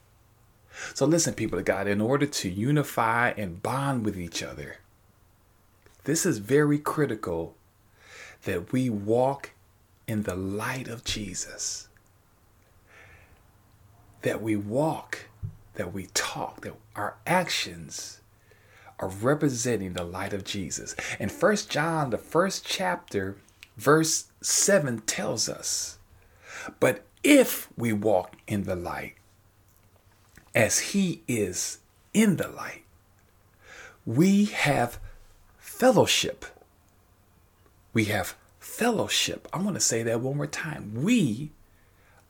So, 0.94 1.06
listen, 1.06 1.34
people 1.34 1.58
of 1.58 1.64
God, 1.64 1.86
in 1.86 2.00
order 2.00 2.26
to 2.26 2.48
unify 2.48 3.30
and 3.36 3.62
bond 3.62 4.04
with 4.04 4.18
each 4.18 4.42
other, 4.42 4.78
this 6.04 6.24
is 6.24 6.38
very 6.38 6.78
critical 6.78 7.54
that 8.44 8.72
we 8.72 8.88
walk 8.88 9.50
in 10.06 10.22
the 10.22 10.34
light 10.34 10.88
of 10.88 11.04
Jesus. 11.04 11.88
That 14.22 14.42
we 14.42 14.56
walk 14.56 15.26
that 15.80 15.94
we 15.94 16.06
talk, 16.12 16.60
that 16.60 16.74
our 16.94 17.16
actions 17.26 18.20
are 18.98 19.08
representing 19.08 19.94
the 19.94 20.04
light 20.04 20.34
of 20.34 20.44
Jesus. 20.44 20.94
And 21.18 21.32
First 21.32 21.70
John, 21.70 22.10
the 22.10 22.18
first 22.18 22.66
chapter, 22.66 23.36
verse 23.78 24.26
7 24.42 25.00
tells 25.00 25.48
us 25.48 25.98
But 26.80 27.06
if 27.22 27.68
we 27.78 27.94
walk 27.94 28.36
in 28.46 28.64
the 28.64 28.76
light, 28.76 29.14
as 30.54 30.78
he 30.78 31.22
is 31.28 31.78
in 32.12 32.36
the 32.36 32.48
light, 32.48 32.84
we 34.04 34.46
have 34.46 34.98
fellowship. 35.58 36.44
We 37.92 38.06
have 38.06 38.36
fellowship. 38.58 39.48
I 39.52 39.58
want 39.58 39.74
to 39.76 39.80
say 39.80 40.02
that 40.02 40.20
one 40.20 40.36
more 40.36 40.46
time. 40.46 40.92
We, 40.94 41.50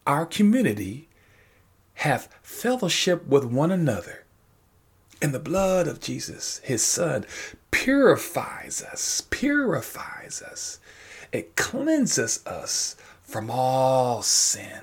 our 0.07 0.27
community, 0.27 1.09
have 1.95 2.29
fellowship 2.43 3.27
with 3.27 3.45
one 3.45 3.71
another. 3.71 4.25
And 5.23 5.35
the 5.35 5.39
blood 5.39 5.87
of 5.87 6.01
Jesus, 6.01 6.61
his 6.65 6.83
son, 6.83 7.27
purifies 7.71 8.83
us, 8.83 9.27
purifies 9.31 10.43
us. 10.43 10.81
It 11.31 11.57
cleanses 11.57 12.45
us 12.47 12.97
from 13.23 13.51
all 13.51 14.23
sin. 14.23 14.81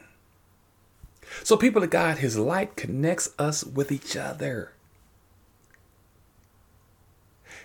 So, 1.44 1.58
people 1.58 1.84
of 1.84 1.90
God, 1.90 2.18
his 2.20 2.38
light 2.38 2.76
connects 2.76 3.30
us 3.38 3.64
with 3.64 3.92
each 3.92 4.16
other. 4.16 4.74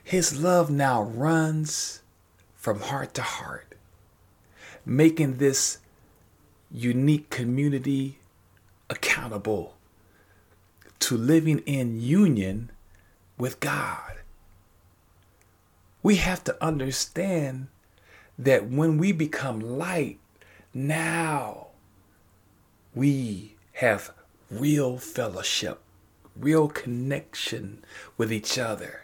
His 0.03 0.41
love 0.41 0.71
now 0.71 1.03
runs 1.03 2.03
from 2.57 2.81
heart 2.81 3.15
to 3.15 3.23
heart, 3.23 3.75
making 4.85 5.37
this 5.37 5.79
unique 6.71 7.31
community 7.31 8.19
accountable 8.89 9.75
to 11.01 11.17
living 11.17 11.59
in 11.61 12.01
union 12.01 12.71
with 13.39 13.61
God. 13.61 14.17
We 16.03 16.17
have 16.17 16.43
to 16.45 16.65
understand 16.65 17.69
that 18.39 18.69
when 18.69 18.99
we 18.99 19.13
become 19.13 19.61
light, 19.61 20.19
now 20.75 21.69
we 22.95 23.52
have 23.73 24.13
real 24.51 24.99
fellowship, 24.99 25.81
real 26.37 26.69
connection 26.69 27.85
with 28.17 28.33
each 28.33 28.59
other. 28.59 29.03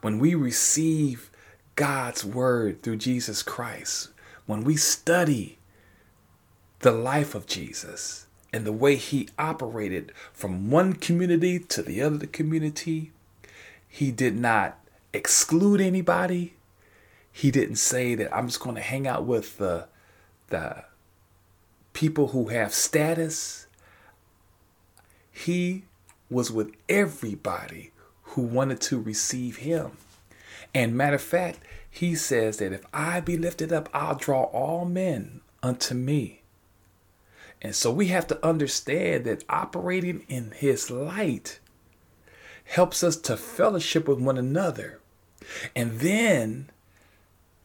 When 0.00 0.18
we 0.18 0.34
receive 0.34 1.30
God's 1.76 2.24
word 2.24 2.82
through 2.82 2.96
Jesus 2.96 3.42
Christ, 3.42 4.10
when 4.46 4.64
we 4.64 4.76
study 4.76 5.58
the 6.80 6.92
life 6.92 7.34
of 7.34 7.46
Jesus 7.46 8.26
and 8.52 8.64
the 8.64 8.72
way 8.72 8.96
he 8.96 9.28
operated 9.38 10.12
from 10.32 10.70
one 10.70 10.94
community 10.94 11.58
to 11.58 11.82
the 11.82 12.02
other 12.02 12.26
community, 12.26 13.12
he 13.88 14.10
did 14.10 14.36
not 14.36 14.78
exclude 15.12 15.80
anybody. 15.80 16.54
He 17.32 17.50
didn't 17.50 17.76
say 17.76 18.14
that 18.14 18.34
I'm 18.34 18.46
just 18.46 18.60
going 18.60 18.76
to 18.76 18.82
hang 18.82 19.06
out 19.06 19.24
with 19.24 19.58
the, 19.58 19.88
the 20.48 20.84
people 21.92 22.28
who 22.28 22.48
have 22.48 22.72
status. 22.72 23.66
He 25.30 25.84
was 26.28 26.50
with 26.50 26.72
everybody 26.88 27.92
who 28.22 28.42
wanted 28.42 28.80
to 28.82 29.00
receive 29.00 29.58
him. 29.58 29.92
And 30.74 30.96
matter 30.96 31.16
of 31.16 31.22
fact, 31.22 31.60
he 31.90 32.14
says 32.14 32.58
that 32.58 32.72
if 32.72 32.84
I 32.94 33.20
be 33.20 33.36
lifted 33.36 33.72
up, 33.72 33.88
I'll 33.92 34.14
draw 34.14 34.44
all 34.44 34.84
men 34.84 35.40
unto 35.62 35.94
me. 35.94 36.42
And 37.60 37.74
so 37.74 37.90
we 37.90 38.06
have 38.06 38.26
to 38.28 38.46
understand 38.46 39.24
that 39.24 39.44
operating 39.48 40.24
in 40.28 40.52
his 40.52 40.90
light 40.90 41.58
helps 42.64 43.02
us 43.02 43.16
to 43.16 43.36
fellowship 43.36 44.08
with 44.08 44.20
one 44.20 44.38
another. 44.38 45.00
And 45.74 45.98
then 46.00 46.70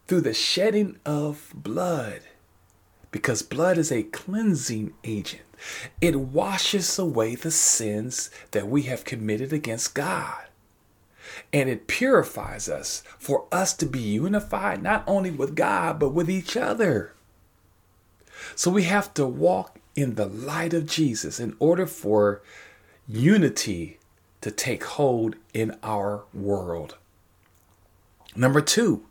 through 0.08 0.22
the 0.22 0.34
shedding 0.34 0.98
of 1.06 1.52
blood, 1.54 2.22
because 3.12 3.42
blood 3.44 3.78
is 3.78 3.92
a 3.92 4.04
cleansing 4.04 4.94
agent. 5.04 5.45
It 6.02 6.16
washes 6.16 6.98
away 7.00 7.36
the 7.36 7.52
sins 7.52 8.30
that 8.52 8.68
we 8.68 8.84
have 8.84 9.06
committed 9.06 9.54
against 9.54 9.96
God. 9.96 10.44
And 11.52 11.70
it 11.70 11.88
purifies 11.88 12.70
us 12.70 13.04
for 13.20 13.46
us 13.52 13.74
to 13.74 13.86
be 13.86 14.00
unified 14.00 14.82
not 14.82 15.04
only 15.08 15.32
with 15.32 15.56
God, 15.56 16.00
but 16.00 16.10
with 16.10 16.30
each 16.30 16.56
other. 16.56 17.14
So 18.56 18.70
we 18.72 18.84
have 18.84 19.14
to 19.16 19.26
walk 19.26 19.80
in 19.96 20.16
the 20.16 20.28
light 20.28 20.74
of 20.74 20.86
Jesus 20.86 21.40
in 21.40 21.56
order 21.60 21.86
for 21.86 22.42
unity 23.08 24.00
to 24.42 24.52
take 24.52 24.84
hold 24.84 25.36
in 25.54 25.78
our 25.82 26.24
world. 26.34 26.98
Number 28.36 28.62
two, 28.62 29.06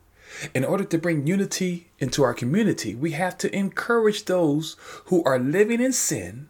in 0.53 0.65
order 0.65 0.83
to 0.83 0.97
bring 0.97 1.27
unity 1.27 1.87
into 1.99 2.23
our 2.23 2.33
community, 2.33 2.95
we 2.95 3.11
have 3.11 3.37
to 3.39 3.55
encourage 3.55 4.25
those 4.25 4.75
who 5.05 5.23
are 5.23 5.39
living 5.39 5.81
in 5.81 5.93
sin 5.93 6.49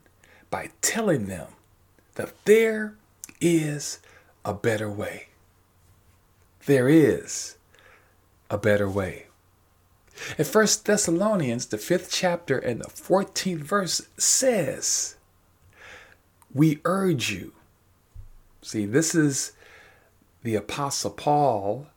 by 0.49 0.69
telling 0.81 1.25
them 1.25 1.47
that 2.15 2.33
there 2.45 2.95
is 3.41 3.99
a 4.43 4.53
better 4.53 4.89
way. 4.89 5.27
There 6.65 6.89
is 6.89 7.57
a 8.49 8.57
better 8.57 8.89
way. 8.89 9.27
In 10.37 10.45
1 10.45 10.67
Thessalonians, 10.85 11.65
the 11.67 11.77
fifth 11.77 12.09
chapter 12.11 12.57
and 12.57 12.81
the 12.81 12.89
14th 12.89 13.57
verse 13.57 14.01
says, 14.17 15.15
We 16.53 16.79
urge 16.85 17.31
you. 17.31 17.53
See, 18.61 18.85
this 18.85 19.13
is 19.13 19.51
the 20.43 20.55
Apostle 20.55 21.11
Paul 21.11 21.87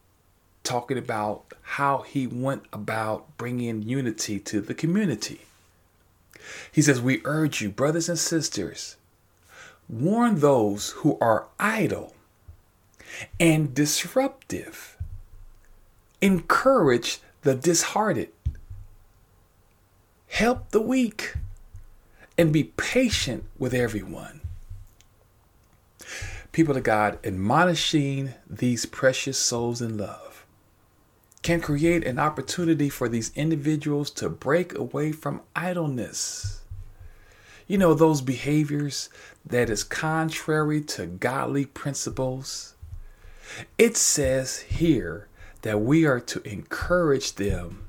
talking 0.69 0.99
about 0.99 1.55
how 1.63 2.03
he 2.03 2.27
went 2.27 2.65
about 2.75 3.39
bringing 3.39 3.83
unity 3.83 4.39
to 4.39 4.61
the 4.61 4.75
community. 4.75 5.41
He 6.71 6.83
says, 6.83 7.01
We 7.01 7.23
urge 7.25 7.63
you, 7.63 7.71
brothers 7.71 8.09
and 8.09 8.19
sisters, 8.19 8.97
warn 9.89 10.41
those 10.41 10.91
who 10.91 11.17
are 11.23 11.47
idle 11.59 12.15
and 13.41 13.75
disruptive, 13.75 14.99
encourage 16.21 17.21
the 17.43 17.55
disheartened, 17.55 18.29
help 20.29 20.71
the 20.71 20.83
weak, 20.83 21.35
and 22.37 22.53
be 22.53 22.65
patient 22.65 23.45
with 23.59 23.73
everyone. 23.73 24.43
People 26.53 26.77
of 26.77 26.83
God, 26.83 27.19
admonishing 27.25 28.35
these 28.49 28.85
precious 28.85 29.39
souls 29.39 29.81
in 29.81 29.97
love 29.97 30.28
can 31.49 31.63
create 31.63 32.07
an 32.07 32.19
opportunity 32.19 32.91
for 32.91 33.09
these 33.09 33.33
individuals 33.35 34.11
to 34.11 34.29
break 34.29 34.77
away 34.77 35.11
from 35.11 35.41
idleness. 35.57 36.61
You 37.67 37.79
know, 37.79 37.95
those 37.95 38.21
behaviors 38.21 39.09
that 39.47 39.71
is 39.71 39.83
contrary 39.83 40.83
to 40.83 41.07
godly 41.07 41.65
principles. 41.65 42.75
It 43.79 43.97
says 43.97 44.59
here 44.59 45.27
that 45.63 45.81
we 45.81 46.05
are 46.05 46.21
to 46.21 46.47
encourage 46.47 47.37
them 47.37 47.89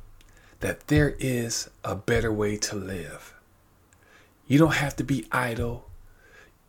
that 0.62 0.88
there 0.88 1.18
is 1.20 1.70
a 1.84 1.98
better 1.98 2.32
way 2.32 2.56
to 2.56 2.78
live. 2.78 3.34
You 4.48 4.58
don't 4.58 4.76
have 4.76 4.96
to 4.96 5.04
be 5.04 5.28
idle. 5.34 5.90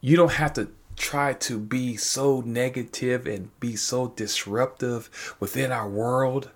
You 0.01 0.17
don't 0.17 0.33
have 0.33 0.55
to 0.55 0.71
try 0.97 1.35
to 1.35 1.61
be 1.61 1.97
so 1.97 2.41
negative 2.41 3.29
and 3.29 3.61
be 3.61 3.77
so 3.77 4.09
disruptive 4.09 5.37
within 5.39 5.71
our 5.71 5.89
world. 5.89 6.51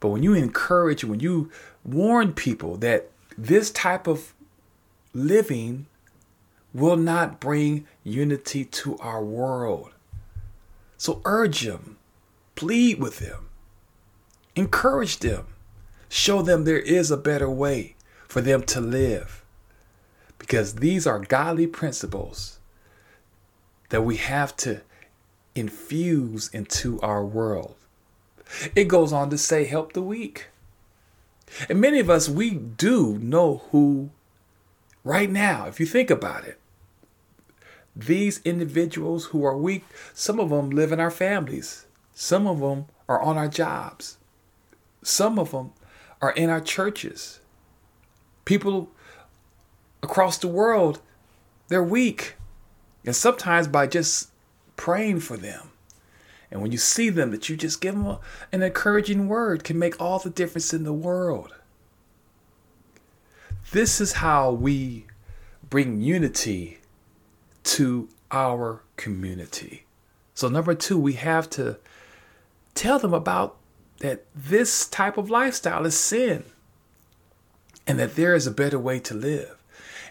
But 0.00 0.08
when 0.08 0.22
you 0.22 0.34
encourage, 0.34 1.04
when 1.04 1.20
you 1.20 1.50
warn 1.84 2.32
people 2.32 2.76
that 2.78 3.10
this 3.36 3.70
type 3.70 4.06
of 4.06 4.34
living 5.12 5.86
will 6.72 6.96
not 6.96 7.40
bring 7.40 7.86
unity 8.04 8.64
to 8.64 8.96
our 8.98 9.22
world. 9.22 9.90
So 10.96 11.20
urge 11.24 11.62
them, 11.62 11.98
plead 12.54 13.00
with 13.00 13.18
them, 13.18 13.48
encourage 14.54 15.18
them, 15.18 15.46
show 16.08 16.42
them 16.42 16.64
there 16.64 16.78
is 16.78 17.10
a 17.10 17.16
better 17.16 17.50
way 17.50 17.96
for 18.28 18.40
them 18.40 18.62
to 18.64 18.80
live. 18.80 19.44
Because 20.38 20.76
these 20.76 21.06
are 21.06 21.18
godly 21.18 21.66
principles 21.66 22.58
that 23.90 24.02
we 24.02 24.16
have 24.16 24.56
to 24.58 24.82
infuse 25.54 26.48
into 26.48 27.00
our 27.00 27.24
world. 27.24 27.74
It 28.74 28.88
goes 28.88 29.12
on 29.12 29.30
to 29.30 29.38
say, 29.38 29.64
help 29.64 29.92
the 29.92 30.02
weak. 30.02 30.48
And 31.68 31.80
many 31.80 31.98
of 31.98 32.10
us, 32.10 32.28
we 32.28 32.50
do 32.50 33.18
know 33.18 33.62
who, 33.70 34.10
right 35.04 35.30
now, 35.30 35.66
if 35.66 35.80
you 35.80 35.86
think 35.86 36.10
about 36.10 36.44
it, 36.44 36.58
these 37.94 38.40
individuals 38.44 39.26
who 39.26 39.44
are 39.44 39.56
weak, 39.56 39.84
some 40.14 40.38
of 40.38 40.50
them 40.50 40.70
live 40.70 40.92
in 40.92 41.00
our 41.00 41.10
families, 41.10 41.86
some 42.14 42.46
of 42.46 42.60
them 42.60 42.86
are 43.08 43.20
on 43.20 43.36
our 43.36 43.48
jobs, 43.48 44.18
some 45.02 45.38
of 45.38 45.50
them 45.50 45.72
are 46.22 46.32
in 46.32 46.50
our 46.50 46.60
churches. 46.60 47.40
People 48.44 48.90
across 50.02 50.38
the 50.38 50.48
world, 50.48 51.00
they're 51.68 51.82
weak. 51.82 52.34
And 53.04 53.16
sometimes 53.16 53.66
by 53.66 53.86
just 53.86 54.30
praying 54.76 55.20
for 55.20 55.36
them, 55.36 55.69
and 56.50 56.60
when 56.60 56.72
you 56.72 56.78
see 56.78 57.10
them, 57.10 57.30
that 57.30 57.48
you 57.48 57.56
just 57.56 57.80
give 57.80 57.94
them 57.94 58.06
a, 58.06 58.20
an 58.52 58.62
encouraging 58.62 59.28
word 59.28 59.62
can 59.62 59.78
make 59.78 60.00
all 60.00 60.18
the 60.18 60.30
difference 60.30 60.74
in 60.74 60.84
the 60.84 60.92
world. 60.92 61.54
This 63.70 64.00
is 64.00 64.14
how 64.14 64.50
we 64.50 65.06
bring 65.68 66.00
unity 66.00 66.78
to 67.62 68.08
our 68.32 68.82
community. 68.96 69.84
So, 70.34 70.48
number 70.48 70.74
two, 70.74 70.98
we 70.98 71.12
have 71.14 71.48
to 71.50 71.78
tell 72.74 72.98
them 72.98 73.14
about 73.14 73.56
that 73.98 74.24
this 74.34 74.88
type 74.88 75.16
of 75.16 75.30
lifestyle 75.30 75.86
is 75.86 75.96
sin 75.96 76.44
and 77.86 77.98
that 77.98 78.16
there 78.16 78.34
is 78.34 78.46
a 78.46 78.50
better 78.50 78.78
way 78.78 78.98
to 79.00 79.14
live. 79.14 79.56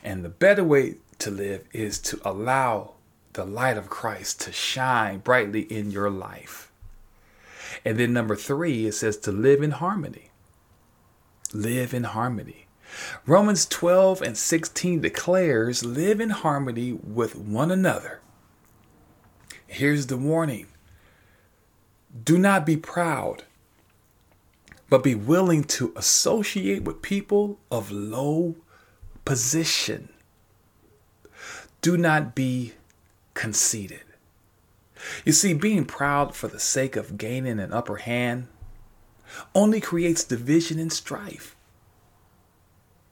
And 0.03 0.23
the 0.23 0.29
better 0.29 0.63
way 0.63 0.95
to 1.17 1.31
live 1.31 1.65
is 1.73 1.99
to 1.99 2.21
allow 2.23 2.93
the 3.33 3.45
light 3.45 3.77
of 3.77 3.89
Christ 3.89 4.41
to 4.41 4.51
shine 4.51 5.19
brightly 5.19 5.61
in 5.61 5.91
your 5.91 6.09
life. 6.09 6.71
And 7.85 7.97
then 7.97 8.13
number 8.13 8.35
three, 8.35 8.87
it 8.87 8.93
says 8.93 9.17
to 9.17 9.31
live 9.31 9.61
in 9.61 9.71
harmony. 9.71 10.29
Live 11.53 11.93
in 11.93 12.03
harmony. 12.03 12.67
Romans 13.25 13.65
12 13.65 14.21
and 14.21 14.37
16 14.37 15.01
declares 15.01 15.85
live 15.85 16.19
in 16.19 16.31
harmony 16.31 16.93
with 16.93 17.35
one 17.35 17.71
another. 17.71 18.19
Here's 19.67 20.07
the 20.07 20.17
warning 20.17 20.67
do 22.23 22.39
not 22.39 22.65
be 22.65 22.75
proud, 22.75 23.43
but 24.89 25.03
be 25.03 25.13
willing 25.13 25.63
to 25.63 25.93
associate 25.95 26.83
with 26.83 27.03
people 27.03 27.59
of 27.69 27.91
low 27.91 28.55
position. 29.25 30.09
Do 31.81 31.97
not 31.97 32.33
be 32.33 32.73
conceited. 33.39 34.03
You 35.23 35.31
see, 35.31 35.53
being 35.53 35.85
proud 35.85 36.35
for 36.35 36.49
the 36.49 36.59
sake 36.59 36.97
of 36.97 37.17
gaining 37.17 37.57
an 37.57 37.71
upper 37.71 37.95
hand 37.95 38.47
only 39.55 39.79
creates 39.79 40.25
division 40.25 40.77
and 40.77 40.91
strife. 40.91 41.55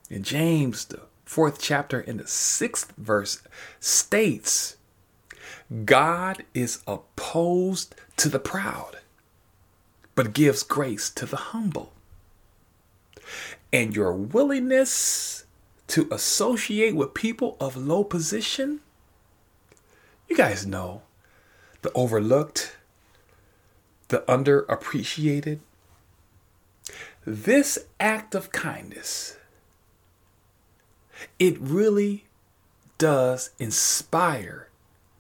In 0.09 0.23
James, 0.23 0.83
the 0.83 0.99
fourth 1.23 1.61
chapter, 1.61 2.01
in 2.01 2.17
the 2.17 2.27
sixth 2.27 2.91
verse, 2.97 3.41
states 3.79 4.75
God 5.85 6.43
is 6.53 6.83
opposed 6.85 7.95
to 8.17 8.27
the 8.27 8.39
proud, 8.39 8.97
but 10.13 10.33
gives 10.33 10.61
grace 10.61 11.09
to 11.11 11.25
the 11.25 11.37
humble. 11.37 11.93
And 13.71 13.95
your 13.95 14.11
willingness 14.11 15.45
to 15.87 16.05
associate 16.11 16.97
with 16.97 17.13
people 17.13 17.55
of 17.61 17.77
low 17.77 18.03
position, 18.03 18.81
you 20.27 20.35
guys 20.35 20.65
know 20.65 21.01
the 21.81 21.91
overlooked, 21.93 22.75
the 24.09 24.19
underappreciated. 24.27 25.59
This 27.25 27.79
act 27.99 28.35
of 28.35 28.51
kindness 28.51 29.37
it 31.39 31.59
really 31.59 32.25
does 32.97 33.51
inspire 33.59 34.69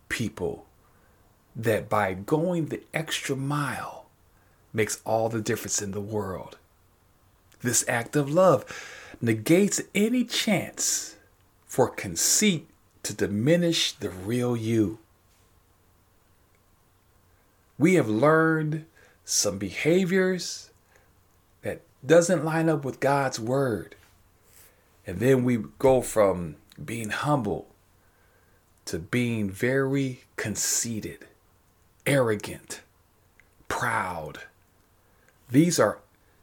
people 0.09 0.65
that 1.55 1.89
by 1.89 2.13
going 2.13 2.67
the 2.67 2.81
extra 2.93 3.35
mile 3.35 4.05
makes 4.73 5.01
all 5.05 5.29
the 5.29 5.41
difference 5.41 5.81
in 5.81 5.91
the 5.91 6.01
world. 6.01 6.57
This 7.61 7.83
act 7.87 8.15
of 8.15 8.29
love 8.29 8.65
negates 9.21 9.81
any 9.95 10.23
chance 10.23 11.15
for 11.65 11.89
conceit 11.89 12.67
to 13.07 13.13
diminish 13.13 13.93
the 13.93 14.09
real 14.09 14.57
you. 14.57 14.99
We 17.77 17.93
have 17.93 18.09
learned 18.09 18.83
some 19.23 19.57
behaviors 19.57 20.71
that 21.61 21.81
doesn't 22.05 22.43
line 22.43 22.67
up 22.67 22.83
with 22.83 22.99
God's 22.99 23.39
word. 23.39 23.95
And 25.05 25.19
then 25.19 25.45
we 25.45 25.63
go 25.79 26.01
from 26.01 26.57
being 26.83 27.11
humble 27.11 27.67
to 28.85 28.99
being 28.99 29.49
very 29.49 30.25
conceited, 30.35 31.27
arrogant, 32.05 32.81
proud. 33.69 34.39
These 35.49 35.79
are 35.79 35.99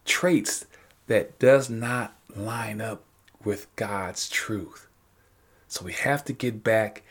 traits 0.07 0.65
that 1.09 1.39
does 1.39 1.69
not 1.69 2.17
line 2.35 2.81
up 2.81 3.03
with 3.45 3.67
God's 3.77 4.31
truth. 4.31 4.89
So 5.75 5.85
we 5.85 5.93
have 5.93 6.25
to 6.27 6.33
get 6.33 6.63
back 6.63 7.03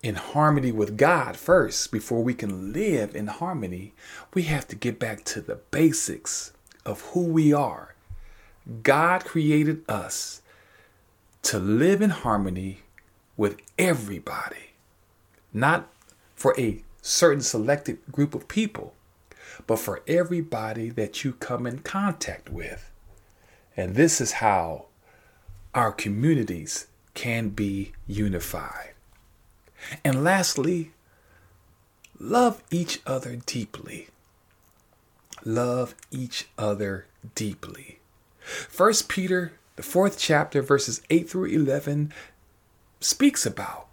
in 0.00 0.14
harmony 0.14 0.70
with 0.70 0.96
God 0.96 1.36
first 1.36 1.90
before 1.90 2.22
we 2.22 2.32
can 2.32 2.72
live 2.72 3.16
in 3.16 3.26
harmony. 3.26 3.94
We 4.32 4.42
have 4.42 4.68
to 4.68 4.76
get 4.76 5.00
back 5.00 5.24
to 5.24 5.40
the 5.40 5.56
basics 5.72 6.52
of 6.86 7.00
who 7.00 7.24
we 7.24 7.52
are. 7.52 7.96
God 8.84 9.24
created 9.24 9.82
us 9.88 10.40
to 11.42 11.58
live 11.58 12.00
in 12.00 12.10
harmony 12.10 12.82
with 13.36 13.56
everybody, 13.76 14.74
not 15.52 15.88
for 16.36 16.54
a 16.56 16.84
certain 17.02 17.42
selected 17.42 17.98
group 18.12 18.36
of 18.36 18.46
people, 18.46 18.94
but 19.66 19.80
for 19.80 20.00
everybody 20.06 20.90
that 20.90 21.24
you 21.24 21.32
come 21.32 21.66
in 21.66 21.80
contact 21.80 22.50
with. 22.50 22.92
And 23.76 23.96
this 23.96 24.20
is 24.20 24.34
how 24.34 24.84
our 25.74 25.90
communities 25.90 26.86
can 27.14 27.48
be 27.50 27.92
unified. 28.06 28.90
And 30.04 30.22
lastly, 30.24 30.92
love 32.18 32.62
each 32.70 33.00
other 33.06 33.36
deeply. 33.36 34.08
Love 35.44 35.94
each 36.10 36.48
other 36.58 37.06
deeply. 37.34 37.98
First 38.40 39.08
Peter 39.08 39.52
the 39.76 39.82
fourth 39.82 40.18
chapter, 40.18 40.62
verses 40.62 41.02
8 41.10 41.28
through 41.28 41.46
11, 41.46 42.12
speaks 43.00 43.44
about. 43.44 43.88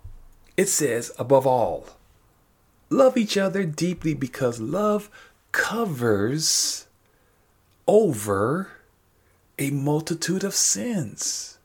It 0.55 0.67
says, 0.67 1.11
above 1.17 1.47
all, 1.47 1.87
love 2.89 3.17
each 3.17 3.35
other 3.35 3.65
deeply 3.65 4.13
because 4.13 4.59
love 4.59 5.09
covers 5.51 6.85
over 7.87 8.69
a 9.57 9.71
multitude 9.71 10.43
of 10.43 10.53
sins. 10.53 11.57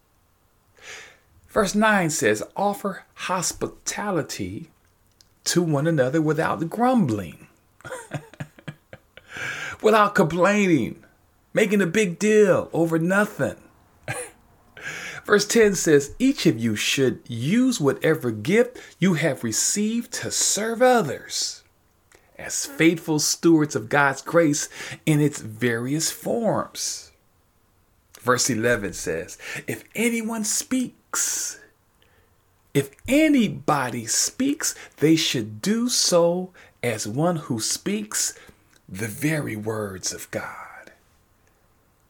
Verse 1.57 1.75
9 1.75 2.11
says, 2.11 2.43
offer 2.55 3.05
hospitality 3.15 4.69
to 5.45 5.63
one 5.63 5.87
another 5.87 6.21
without 6.21 6.69
grumbling, 6.69 7.47
without 9.83 10.15
complaining, 10.15 11.03
making 11.55 11.81
a 11.81 11.87
big 11.87 12.19
deal 12.19 12.69
over 12.75 12.99
nothing. 12.99 13.57
Verse 15.25 15.47
10 15.47 15.77
says, 15.77 16.15
Each 16.19 16.45
of 16.45 16.59
you 16.59 16.77
should 16.77 17.21
use 17.27 17.81
whatever 17.81 18.31
gift 18.31 18.77
you 18.99 19.15
have 19.15 19.43
received 19.43 20.13
to 20.13 20.31
serve 20.31 20.83
others 20.83 21.65
as 22.39 22.67
faithful 22.67 23.19
stewards 23.19 23.75
of 23.75 23.89
God's 23.89 24.21
grace 24.21 24.69
in 25.07 25.23
its 25.23 25.41
various 25.41 26.11
forms. 26.11 27.13
Verse 28.21 28.51
11 28.51 28.93
says, 28.93 29.39
If 29.67 29.85
anyone 29.95 30.45
speaks, 30.45 30.93
if 32.75 32.91
anybody 33.09 34.07
speaks, 34.07 34.75
they 34.99 35.17
should 35.17 35.63
do 35.63 35.89
so 35.89 36.51
as 36.83 37.09
one 37.09 37.37
who 37.37 37.59
speaks 37.59 38.39
the 38.89 39.09
very 39.09 39.57
words 39.57 40.13
of 40.13 40.31
God. 40.31 40.93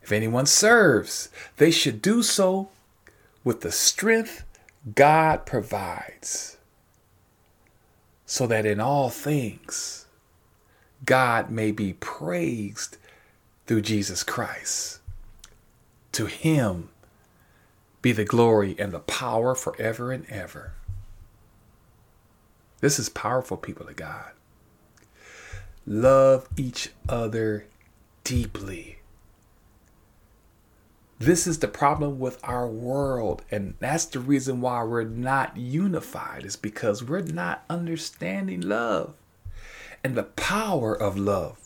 If 0.03 0.12
anyone 0.12 0.47
serves, 0.47 1.29
they 1.57 1.71
should 1.71 2.03
do 2.03 2.23
so 2.23 2.69
with 3.45 3.61
the 3.61 3.73
strength 3.73 4.45
God 4.95 5.47
provides, 5.47 6.57
so 8.25 8.47
that 8.47 8.66
in 8.66 8.81
all 8.81 9.11
things 9.11 10.07
God 11.05 11.51
may 11.51 11.71
be 11.71 11.92
praised 11.92 12.97
through 13.66 13.83
Jesus 13.83 14.23
Christ. 14.23 15.01
To 16.12 16.27
him 16.27 16.88
be 18.07 18.12
the 18.12 18.25
glory 18.25 18.77
and 18.79 18.92
the 18.92 19.01
power 19.01 19.53
forever 19.53 20.12
and 20.12 20.25
ever. 20.31 20.75
This 22.81 23.01
is 23.01 23.09
powerful, 23.09 23.57
people 23.57 23.88
of 23.88 23.97
God. 23.97 24.31
Love 25.85 26.49
each 26.57 26.90
other 27.09 27.66
deeply. 28.23 28.99
This 31.19 31.49
is 31.49 31.59
the 31.59 31.66
problem 31.66 32.21
with 32.21 32.38
our 32.45 32.69
world. 32.69 33.42
And 33.51 33.75
that's 33.81 34.05
the 34.05 34.21
reason 34.21 34.61
why 34.61 34.85
we're 34.85 35.03
not 35.03 35.57
unified, 35.57 36.45
is 36.45 36.55
because 36.55 37.03
we're 37.03 37.23
not 37.23 37.64
understanding 37.69 38.61
love 38.61 39.14
and 40.05 40.16
the 40.16 40.23
power 40.23 40.95
of 40.95 41.19
love. 41.19 41.59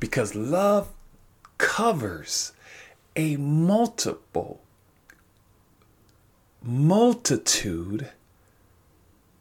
Because 0.00 0.34
love 0.34 0.94
covers 1.58 2.52
a 3.14 3.36
multiple, 3.36 4.62
multitude 6.68 8.10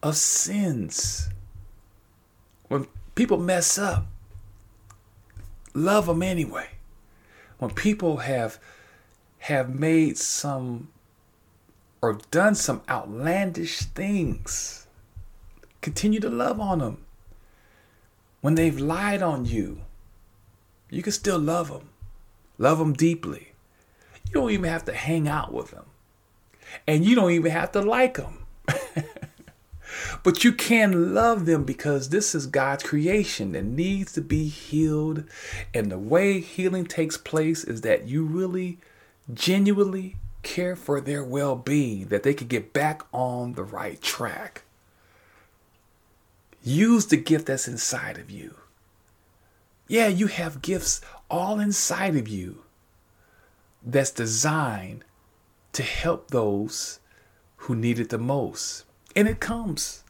of 0.01 0.15
sins. 0.15 1.29
When 2.69 2.87
people 3.15 3.37
mess 3.37 3.77
up, 3.77 4.05
love 5.73 6.05
them 6.05 6.23
anyway. 6.23 6.69
When 7.59 7.71
people 7.71 8.17
have 8.17 8.59
have 9.39 9.75
made 9.75 10.17
some 10.17 10.87
or 12.01 12.19
done 12.31 12.55
some 12.55 12.81
outlandish 12.87 13.79
things, 13.79 14.87
continue 15.81 16.21
to 16.21 16.29
love 16.29 16.61
on 16.61 16.79
them. 16.79 17.03
When 18.39 18.55
they've 18.55 18.79
lied 18.79 19.21
on 19.21 19.45
you, 19.45 19.81
you 20.89 21.03
can 21.03 21.11
still 21.11 21.39
love 21.39 21.67
them. 21.67 21.89
Love 22.57 22.79
them 22.79 22.93
deeply. 22.93 23.49
You 24.25 24.31
don't 24.31 24.51
even 24.51 24.69
have 24.69 24.85
to 24.85 24.93
hang 24.93 25.27
out 25.27 25.51
with 25.51 25.71
them. 25.71 25.85
And 26.85 27.05
you 27.05 27.15
don't 27.15 27.31
even 27.31 27.51
have 27.51 27.71
to 27.73 27.81
like 27.81 28.15
them. 28.15 28.45
but 30.23 30.43
you 30.43 30.51
can 30.51 31.13
love 31.13 31.45
them 31.45 31.63
because 31.63 32.09
this 32.09 32.35
is 32.35 32.45
God's 32.47 32.83
creation 32.83 33.53
that 33.53 33.65
needs 33.65 34.13
to 34.13 34.21
be 34.21 34.47
healed. 34.47 35.23
And 35.73 35.91
the 35.91 35.99
way 35.99 36.39
healing 36.39 36.85
takes 36.85 37.17
place 37.17 37.63
is 37.63 37.81
that 37.81 38.07
you 38.07 38.23
really, 38.23 38.79
genuinely 39.33 40.15
care 40.43 40.75
for 40.75 41.01
their 41.01 41.23
well 41.23 41.55
being, 41.55 42.07
that 42.07 42.23
they 42.23 42.33
can 42.33 42.47
get 42.47 42.73
back 42.73 43.03
on 43.13 43.53
the 43.53 43.63
right 43.63 44.01
track. 44.01 44.63
Use 46.63 47.05
the 47.05 47.17
gift 47.17 47.47
that's 47.47 47.67
inside 47.67 48.17
of 48.17 48.29
you. 48.29 48.55
Yeah, 49.87 50.07
you 50.07 50.27
have 50.27 50.61
gifts 50.61 51.01
all 51.29 51.59
inside 51.59 52.15
of 52.15 52.27
you 52.27 52.63
that's 53.85 54.11
designed 54.11 55.05
to 55.77 55.83
help 55.83 56.31
those 56.31 56.99
who 57.57 57.75
need 57.75 57.99
it 57.99 58.09
the 58.09 58.17
most. 58.17 58.83
And 59.15 59.27
it 59.27 59.39
comes 59.39 60.03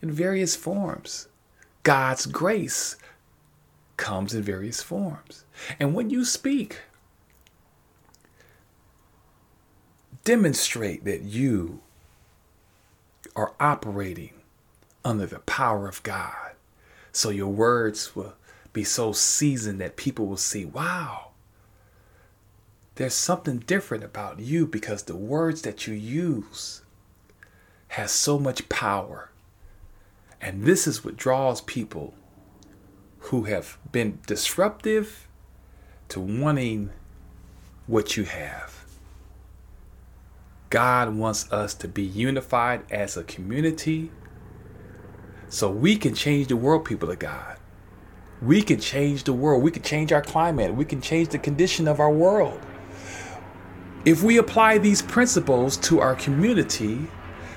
in 0.00 0.12
various 0.12 0.54
forms. 0.54 1.26
God's 1.82 2.26
grace 2.26 2.96
comes 3.96 4.34
in 4.34 4.42
various 4.42 4.82
forms. 4.82 5.46
And 5.80 5.94
when 5.94 6.10
you 6.10 6.24
speak, 6.24 6.78
demonstrate 10.22 11.04
that 11.04 11.22
you 11.22 11.80
are 13.34 13.54
operating 13.58 14.34
under 15.04 15.26
the 15.26 15.40
power 15.40 15.88
of 15.88 16.04
God. 16.04 16.52
So 17.10 17.30
your 17.30 17.48
words 17.48 18.14
will 18.14 18.34
be 18.72 18.84
so 18.84 19.10
seasoned 19.10 19.80
that 19.80 19.96
people 19.96 20.26
will 20.26 20.36
see, 20.36 20.64
wow, 20.64 21.23
there's 22.96 23.14
something 23.14 23.58
different 23.58 24.04
about 24.04 24.38
you 24.38 24.66
because 24.66 25.02
the 25.02 25.16
words 25.16 25.62
that 25.62 25.86
you 25.86 25.94
use 25.94 26.82
has 27.88 28.10
so 28.10 28.38
much 28.38 28.68
power. 28.68 29.30
And 30.40 30.64
this 30.64 30.86
is 30.86 31.04
what 31.04 31.16
draws 31.16 31.60
people 31.60 32.14
who 33.18 33.44
have 33.44 33.78
been 33.90 34.18
disruptive 34.26 35.26
to 36.08 36.20
wanting 36.20 36.90
what 37.86 38.16
you 38.16 38.24
have. 38.24 38.84
God 40.70 41.14
wants 41.14 41.50
us 41.52 41.74
to 41.74 41.88
be 41.88 42.02
unified 42.02 42.82
as 42.90 43.16
a 43.16 43.24
community 43.24 44.10
so 45.48 45.70
we 45.70 45.96
can 45.96 46.14
change 46.14 46.48
the 46.48 46.56
world, 46.56 46.84
people 46.84 47.10
of 47.10 47.18
God. 47.18 47.58
We 48.42 48.60
can 48.60 48.80
change 48.80 49.24
the 49.24 49.32
world. 49.32 49.62
We 49.62 49.70
can 49.70 49.82
change 49.82 50.12
our 50.12 50.20
climate. 50.20 50.74
We 50.74 50.84
can 50.84 51.00
change 51.00 51.28
the 51.28 51.38
condition 51.38 51.86
of 51.86 52.00
our 52.00 52.10
world. 52.10 52.60
If 54.04 54.22
we 54.22 54.36
apply 54.36 54.78
these 54.78 55.00
principles 55.00 55.76
to 55.78 56.00
our 56.00 56.14
community, 56.14 57.08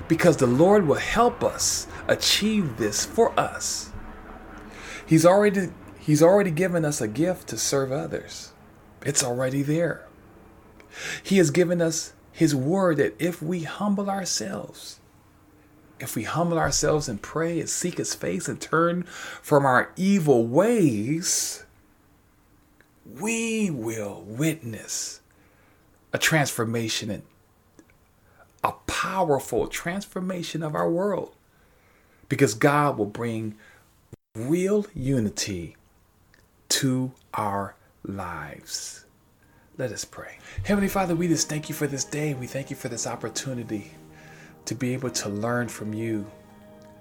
because 0.07 0.37
the 0.37 0.47
Lord 0.47 0.87
will 0.87 0.95
help 0.95 1.43
us 1.43 1.87
achieve 2.07 2.77
this 2.77 3.05
for 3.05 3.37
us. 3.37 3.91
He's 5.05 5.25
already 5.25 5.69
He's 6.07 6.23
already 6.23 6.51
given 6.51 6.85
us 6.85 7.01
a 7.01 7.07
gift 7.09 7.49
to 7.49 7.57
serve 7.57 7.91
others. 7.91 8.53
It's 9.01 9.21
already 9.21 9.61
there. 9.61 10.07
He 11.21 11.37
has 11.37 11.51
given 11.51 11.81
us 11.81 12.13
his 12.31 12.55
word 12.55 12.95
that 12.95 13.13
if 13.19 13.41
we 13.41 13.63
humble 13.63 14.09
ourselves, 14.09 15.01
if 15.99 16.15
we 16.15 16.23
humble 16.23 16.57
ourselves 16.57 17.09
and 17.09 17.21
pray 17.21 17.59
and 17.59 17.67
seek 17.67 17.97
his 17.97 18.15
face 18.15 18.47
and 18.47 18.61
turn 18.61 19.03
from 19.03 19.65
our 19.65 19.91
evil 19.97 20.47
ways, 20.47 21.65
we 23.05 23.69
will 23.69 24.23
witness 24.25 25.19
a 26.17 26.19
transformation 26.19 27.11
and 27.11 27.21
a 28.63 28.71
powerful 28.87 29.67
transformation 29.67 30.63
of 30.63 30.73
our 30.73 30.89
world 30.89 31.35
because 32.27 32.55
God 32.55 32.97
will 32.97 33.05
bring 33.05 33.55
real 34.33 34.87
unity 34.95 35.77
to 36.69 37.11
our 37.35 37.75
lives. 38.03 39.05
Let 39.77 39.91
us 39.91 40.05
pray. 40.05 40.39
Heavenly 40.65 40.89
Father, 40.89 41.15
we 41.15 41.27
just 41.27 41.49
thank 41.49 41.69
you 41.69 41.75
for 41.75 41.85
this 41.85 42.03
day. 42.03 42.33
We 42.33 42.47
thank 42.47 42.71
you 42.71 42.75
for 42.75 42.89
this 42.89 43.05
opportunity 43.05 43.91
to 44.65 44.73
be 44.73 44.95
able 44.95 45.11
to 45.11 45.29
learn 45.29 45.67
from 45.67 45.93
you 45.93 46.25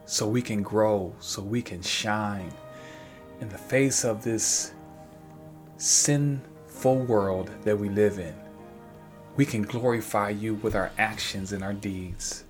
so 0.04 0.28
we 0.28 0.42
can 0.42 0.62
grow, 0.62 1.14
so 1.20 1.40
we 1.40 1.62
can 1.62 1.80
shine 1.80 2.52
in 3.40 3.48
the 3.48 3.56
face 3.56 4.04
of 4.04 4.22
this 4.22 4.74
sinful 5.78 6.98
world 7.06 7.50
that 7.64 7.78
we 7.78 7.88
live 7.88 8.18
in. 8.18 8.45
We 9.36 9.44
can 9.44 9.62
glorify 9.62 10.30
you 10.30 10.54
with 10.54 10.74
our 10.74 10.90
actions 10.96 11.52
and 11.52 11.62
our 11.62 11.74
deeds. 11.74 12.44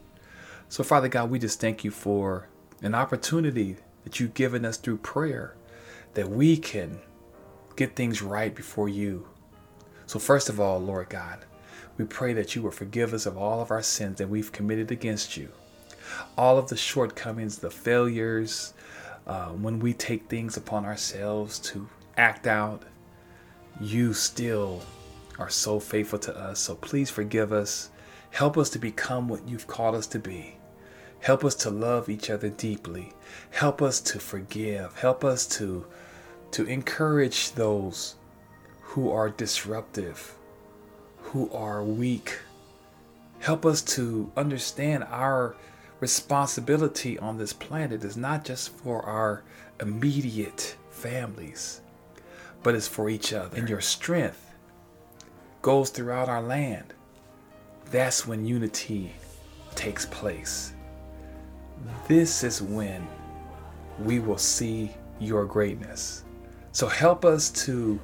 So, 0.68 0.84
Father 0.84 1.08
God, 1.08 1.30
we 1.30 1.38
just 1.38 1.60
thank 1.60 1.84
you 1.84 1.90
for 1.90 2.48
an 2.82 2.94
opportunity 2.94 3.76
that 4.04 4.20
you've 4.20 4.34
given 4.34 4.64
us 4.64 4.76
through 4.76 4.98
prayer 4.98 5.56
that 6.14 6.30
we 6.30 6.56
can 6.56 7.00
get 7.74 7.96
things 7.96 8.22
right 8.22 8.54
before 8.54 8.88
you. 8.88 9.26
So, 10.06 10.18
first 10.18 10.48
of 10.48 10.60
all, 10.60 10.78
Lord 10.78 11.08
God, 11.08 11.44
we 11.98 12.04
pray 12.04 12.32
that 12.34 12.54
you 12.54 12.62
will 12.62 12.70
forgive 12.70 13.12
us 13.12 13.26
of 13.26 13.36
all 13.36 13.60
of 13.60 13.70
our 13.70 13.82
sins 13.82 14.18
that 14.18 14.28
we've 14.28 14.52
committed 14.52 14.90
against 14.90 15.36
you, 15.36 15.48
all 16.38 16.58
of 16.58 16.68
the 16.68 16.76
shortcomings, 16.76 17.58
the 17.58 17.70
failures, 17.70 18.74
uh, 19.26 19.48
when 19.48 19.80
we 19.80 19.92
take 19.92 20.28
things 20.28 20.56
upon 20.56 20.84
ourselves 20.84 21.58
to 21.58 21.88
act 22.16 22.46
out. 22.46 22.82
You 23.80 24.14
still 24.14 24.82
are 25.38 25.50
so 25.50 25.80
faithful 25.80 26.18
to 26.20 26.36
us. 26.36 26.60
So 26.60 26.74
please 26.74 27.10
forgive 27.10 27.52
us. 27.52 27.90
Help 28.30 28.56
us 28.58 28.70
to 28.70 28.78
become 28.78 29.28
what 29.28 29.48
you've 29.48 29.66
called 29.66 29.94
us 29.94 30.06
to 30.08 30.18
be. 30.18 30.56
Help 31.20 31.44
us 31.44 31.54
to 31.56 31.70
love 31.70 32.08
each 32.08 32.30
other 32.30 32.48
deeply. 32.50 33.12
Help 33.50 33.82
us 33.82 34.00
to 34.02 34.18
forgive. 34.18 34.94
Help 34.98 35.24
us 35.24 35.46
to, 35.46 35.86
to 36.52 36.64
encourage 36.64 37.52
those 37.52 38.16
who 38.80 39.10
are 39.10 39.30
disruptive 39.30 40.36
who 41.26 41.50
are 41.52 41.82
weak. 41.82 42.38
Help 43.40 43.66
us 43.66 43.82
to 43.82 44.30
understand 44.36 45.04
our 45.04 45.56
responsibility 46.00 47.18
on 47.18 47.36
this 47.36 47.52
planet 47.52 48.04
is 48.04 48.16
not 48.16 48.44
just 48.44 48.70
for 48.78 49.02
our 49.02 49.42
immediate 49.80 50.76
families, 50.90 51.80
but 52.62 52.74
it's 52.74 52.88
for 52.88 53.10
each 53.10 53.32
other. 53.32 53.56
And 53.56 53.68
your 53.68 53.80
strength 53.80 54.45
goes 55.66 55.90
throughout 55.90 56.28
our 56.28 56.42
land. 56.42 56.94
That's 57.90 58.24
when 58.24 58.46
unity 58.46 59.10
takes 59.74 60.06
place. 60.06 60.72
This 62.06 62.44
is 62.44 62.62
when 62.62 63.04
we 63.98 64.20
will 64.20 64.38
see 64.38 64.92
your 65.18 65.44
greatness. 65.44 66.22
So 66.70 66.86
help 66.86 67.24
us 67.24 67.50
to 67.64 67.98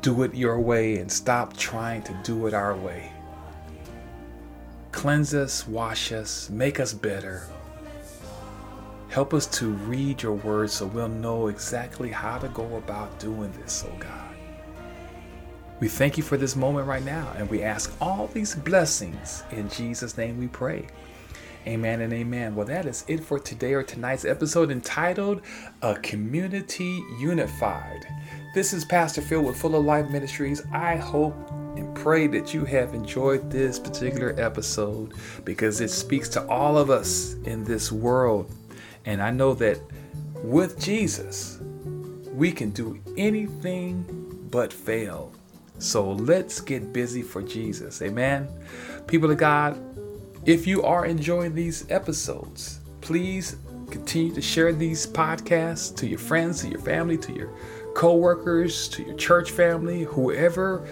do 0.00 0.22
it 0.22 0.32
your 0.32 0.60
way 0.60 0.98
and 0.98 1.10
stop 1.10 1.56
trying 1.56 2.04
to 2.04 2.16
do 2.22 2.46
it 2.46 2.54
our 2.54 2.76
way. 2.76 3.10
Cleanse 4.92 5.34
us, 5.34 5.66
wash 5.66 6.12
us, 6.12 6.50
make 6.50 6.78
us 6.78 6.92
better. 6.92 7.48
Help 9.08 9.34
us 9.34 9.46
to 9.58 9.70
read 9.70 10.22
your 10.22 10.34
word 10.34 10.70
so 10.70 10.86
we'll 10.86 11.08
know 11.08 11.48
exactly 11.48 12.10
how 12.10 12.38
to 12.38 12.46
go 12.50 12.76
about 12.76 13.18
doing 13.18 13.50
this, 13.60 13.84
oh 13.88 13.96
God. 13.98 14.29
We 15.80 15.88
thank 15.88 16.18
you 16.18 16.22
for 16.22 16.36
this 16.36 16.56
moment 16.56 16.86
right 16.86 17.02
now, 17.02 17.32
and 17.38 17.48
we 17.48 17.62
ask 17.62 17.90
all 18.02 18.26
these 18.26 18.54
blessings 18.54 19.44
in 19.50 19.70
Jesus' 19.70 20.18
name 20.18 20.38
we 20.38 20.46
pray. 20.46 20.86
Amen 21.66 22.02
and 22.02 22.12
amen. 22.12 22.54
Well, 22.54 22.66
that 22.66 22.84
is 22.84 23.02
it 23.08 23.24
for 23.24 23.38
today 23.38 23.72
or 23.72 23.82
tonight's 23.82 24.26
episode 24.26 24.70
entitled 24.70 25.40
A 25.80 25.94
Community 25.94 27.02
Unified. 27.18 28.06
This 28.54 28.74
is 28.74 28.84
Pastor 28.84 29.22
Phil 29.22 29.40
with 29.40 29.56
Full 29.56 29.74
of 29.74 29.86
Life 29.86 30.10
Ministries. 30.10 30.62
I 30.70 30.96
hope 30.96 31.34
and 31.76 31.94
pray 31.94 32.26
that 32.26 32.52
you 32.52 32.66
have 32.66 32.92
enjoyed 32.92 33.50
this 33.50 33.78
particular 33.78 34.34
episode 34.38 35.14
because 35.46 35.80
it 35.80 35.90
speaks 35.90 36.28
to 36.30 36.46
all 36.46 36.76
of 36.76 36.90
us 36.90 37.36
in 37.44 37.64
this 37.64 37.90
world. 37.90 38.52
And 39.06 39.22
I 39.22 39.30
know 39.30 39.54
that 39.54 39.80
with 40.42 40.78
Jesus, 40.78 41.58
we 42.34 42.52
can 42.52 42.68
do 42.68 43.00
anything 43.16 44.04
but 44.50 44.74
fail. 44.74 45.32
So 45.80 46.12
let's 46.12 46.60
get 46.60 46.92
busy 46.92 47.22
for 47.22 47.42
Jesus. 47.42 48.02
Amen. 48.02 48.48
People 49.06 49.30
of 49.30 49.38
God, 49.38 49.82
if 50.44 50.66
you 50.66 50.82
are 50.82 51.06
enjoying 51.06 51.54
these 51.54 51.90
episodes, 51.90 52.80
please 53.00 53.56
continue 53.90 54.32
to 54.34 54.42
share 54.42 54.72
these 54.72 55.06
podcasts 55.06 55.96
to 55.96 56.06
your 56.06 56.18
friends, 56.18 56.60
to 56.60 56.68
your 56.68 56.80
family, 56.80 57.16
to 57.18 57.32
your 57.32 57.50
co-workers, 57.94 58.88
to 58.88 59.02
your 59.02 59.16
church 59.16 59.50
family, 59.50 60.04
whoever 60.04 60.86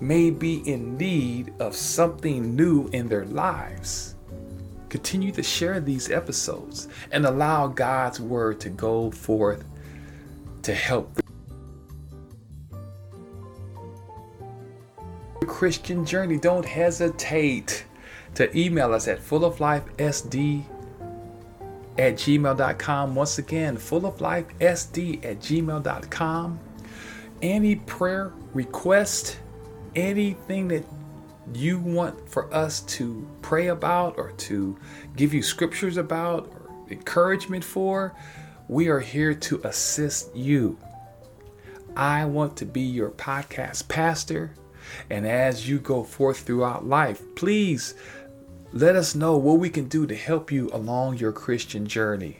may 0.00 0.30
be 0.30 0.66
in 0.68 0.96
need 0.96 1.52
of 1.60 1.76
something 1.76 2.56
new 2.56 2.88
in 2.88 3.08
their 3.08 3.26
lives. 3.26 4.14
Continue 4.88 5.32
to 5.32 5.42
share 5.42 5.80
these 5.80 6.10
episodes 6.10 6.88
and 7.12 7.26
allow 7.26 7.66
God's 7.66 8.20
word 8.20 8.58
to 8.60 8.70
go 8.70 9.10
forth 9.10 9.64
to 10.62 10.74
help 10.74 11.14
the 11.14 11.22
Christian 15.50 16.06
journey. 16.06 16.38
Don't 16.38 16.64
hesitate 16.64 17.84
to 18.36 18.56
email 18.56 18.94
us 18.94 19.08
at 19.08 19.18
fulloflifesd 19.18 20.64
at 21.98 22.14
gmail.com. 22.14 23.14
Once 23.16 23.38
again, 23.38 23.76
fulloflifesd 23.76 25.24
at 25.24 25.40
gmail.com. 25.40 26.60
Any 27.42 27.74
prayer 27.74 28.32
request, 28.54 29.40
anything 29.96 30.68
that 30.68 30.84
you 31.52 31.80
want 31.80 32.28
for 32.28 32.52
us 32.54 32.80
to 32.82 33.28
pray 33.42 33.66
about 33.66 34.16
or 34.16 34.30
to 34.30 34.78
give 35.16 35.34
you 35.34 35.42
scriptures 35.42 35.96
about 35.96 36.46
or 36.46 36.70
encouragement 36.90 37.64
for, 37.64 38.14
we 38.68 38.86
are 38.86 39.00
here 39.00 39.34
to 39.34 39.60
assist 39.64 40.34
you. 40.34 40.78
I 41.96 42.24
want 42.24 42.56
to 42.58 42.64
be 42.64 42.82
your 42.82 43.10
podcast 43.10 43.88
pastor. 43.88 44.54
And 45.08 45.26
as 45.26 45.68
you 45.68 45.78
go 45.78 46.04
forth 46.04 46.40
throughout 46.40 46.86
life, 46.86 47.22
please 47.34 47.94
let 48.72 48.96
us 48.96 49.14
know 49.14 49.36
what 49.36 49.58
we 49.58 49.68
can 49.70 49.88
do 49.88 50.06
to 50.06 50.14
help 50.14 50.52
you 50.52 50.70
along 50.72 51.18
your 51.18 51.32
Christian 51.32 51.86
journey. 51.86 52.38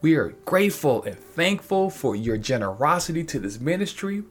We 0.00 0.16
are 0.16 0.34
grateful 0.44 1.02
and 1.04 1.18
thankful 1.18 1.90
for 1.90 2.16
your 2.16 2.36
generosity 2.36 3.24
to 3.24 3.38
this 3.38 3.60
ministry. 3.60 4.24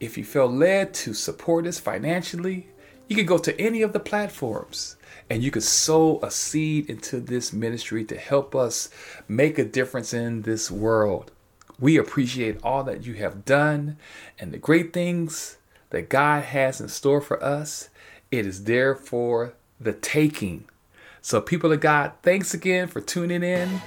If 0.00 0.16
you 0.16 0.24
feel 0.24 0.46
led 0.46 0.94
to 0.94 1.14
support 1.14 1.66
us 1.66 1.78
financially, 1.78 2.68
you 3.08 3.16
can 3.16 3.26
go 3.26 3.38
to 3.38 3.60
any 3.60 3.82
of 3.82 3.92
the 3.92 4.00
platforms 4.00 4.96
and 5.30 5.42
you 5.42 5.50
can 5.50 5.62
sow 5.62 6.20
a 6.22 6.30
seed 6.30 6.88
into 6.88 7.20
this 7.20 7.52
ministry 7.52 8.04
to 8.04 8.16
help 8.16 8.54
us 8.54 8.88
make 9.28 9.58
a 9.58 9.64
difference 9.64 10.14
in 10.14 10.42
this 10.42 10.70
world. 10.70 11.30
We 11.78 11.96
appreciate 11.96 12.58
all 12.62 12.82
that 12.84 13.04
you 13.04 13.14
have 13.14 13.44
done 13.44 13.98
and 14.38 14.52
the 14.52 14.58
great 14.58 14.92
things 14.92 15.57
that 15.90 16.08
God 16.08 16.44
has 16.44 16.80
in 16.80 16.88
store 16.88 17.20
for 17.20 17.42
us. 17.42 17.88
It 18.30 18.46
is 18.46 18.64
there 18.64 18.94
for 18.94 19.54
the 19.80 19.92
taking. 19.92 20.64
So, 21.20 21.40
people 21.40 21.72
of 21.72 21.80
God, 21.80 22.12
thanks 22.22 22.54
again 22.54 22.88
for 22.88 23.00
tuning 23.00 23.42
in. 23.42 23.80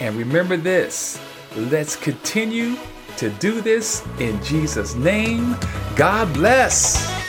And 0.00 0.16
remember 0.16 0.56
this 0.56 1.20
let's 1.56 1.96
continue 1.96 2.76
to 3.16 3.30
do 3.30 3.60
this 3.60 4.04
in 4.18 4.42
Jesus' 4.42 4.94
name. 4.94 5.56
God 5.96 6.32
bless. 6.34 7.23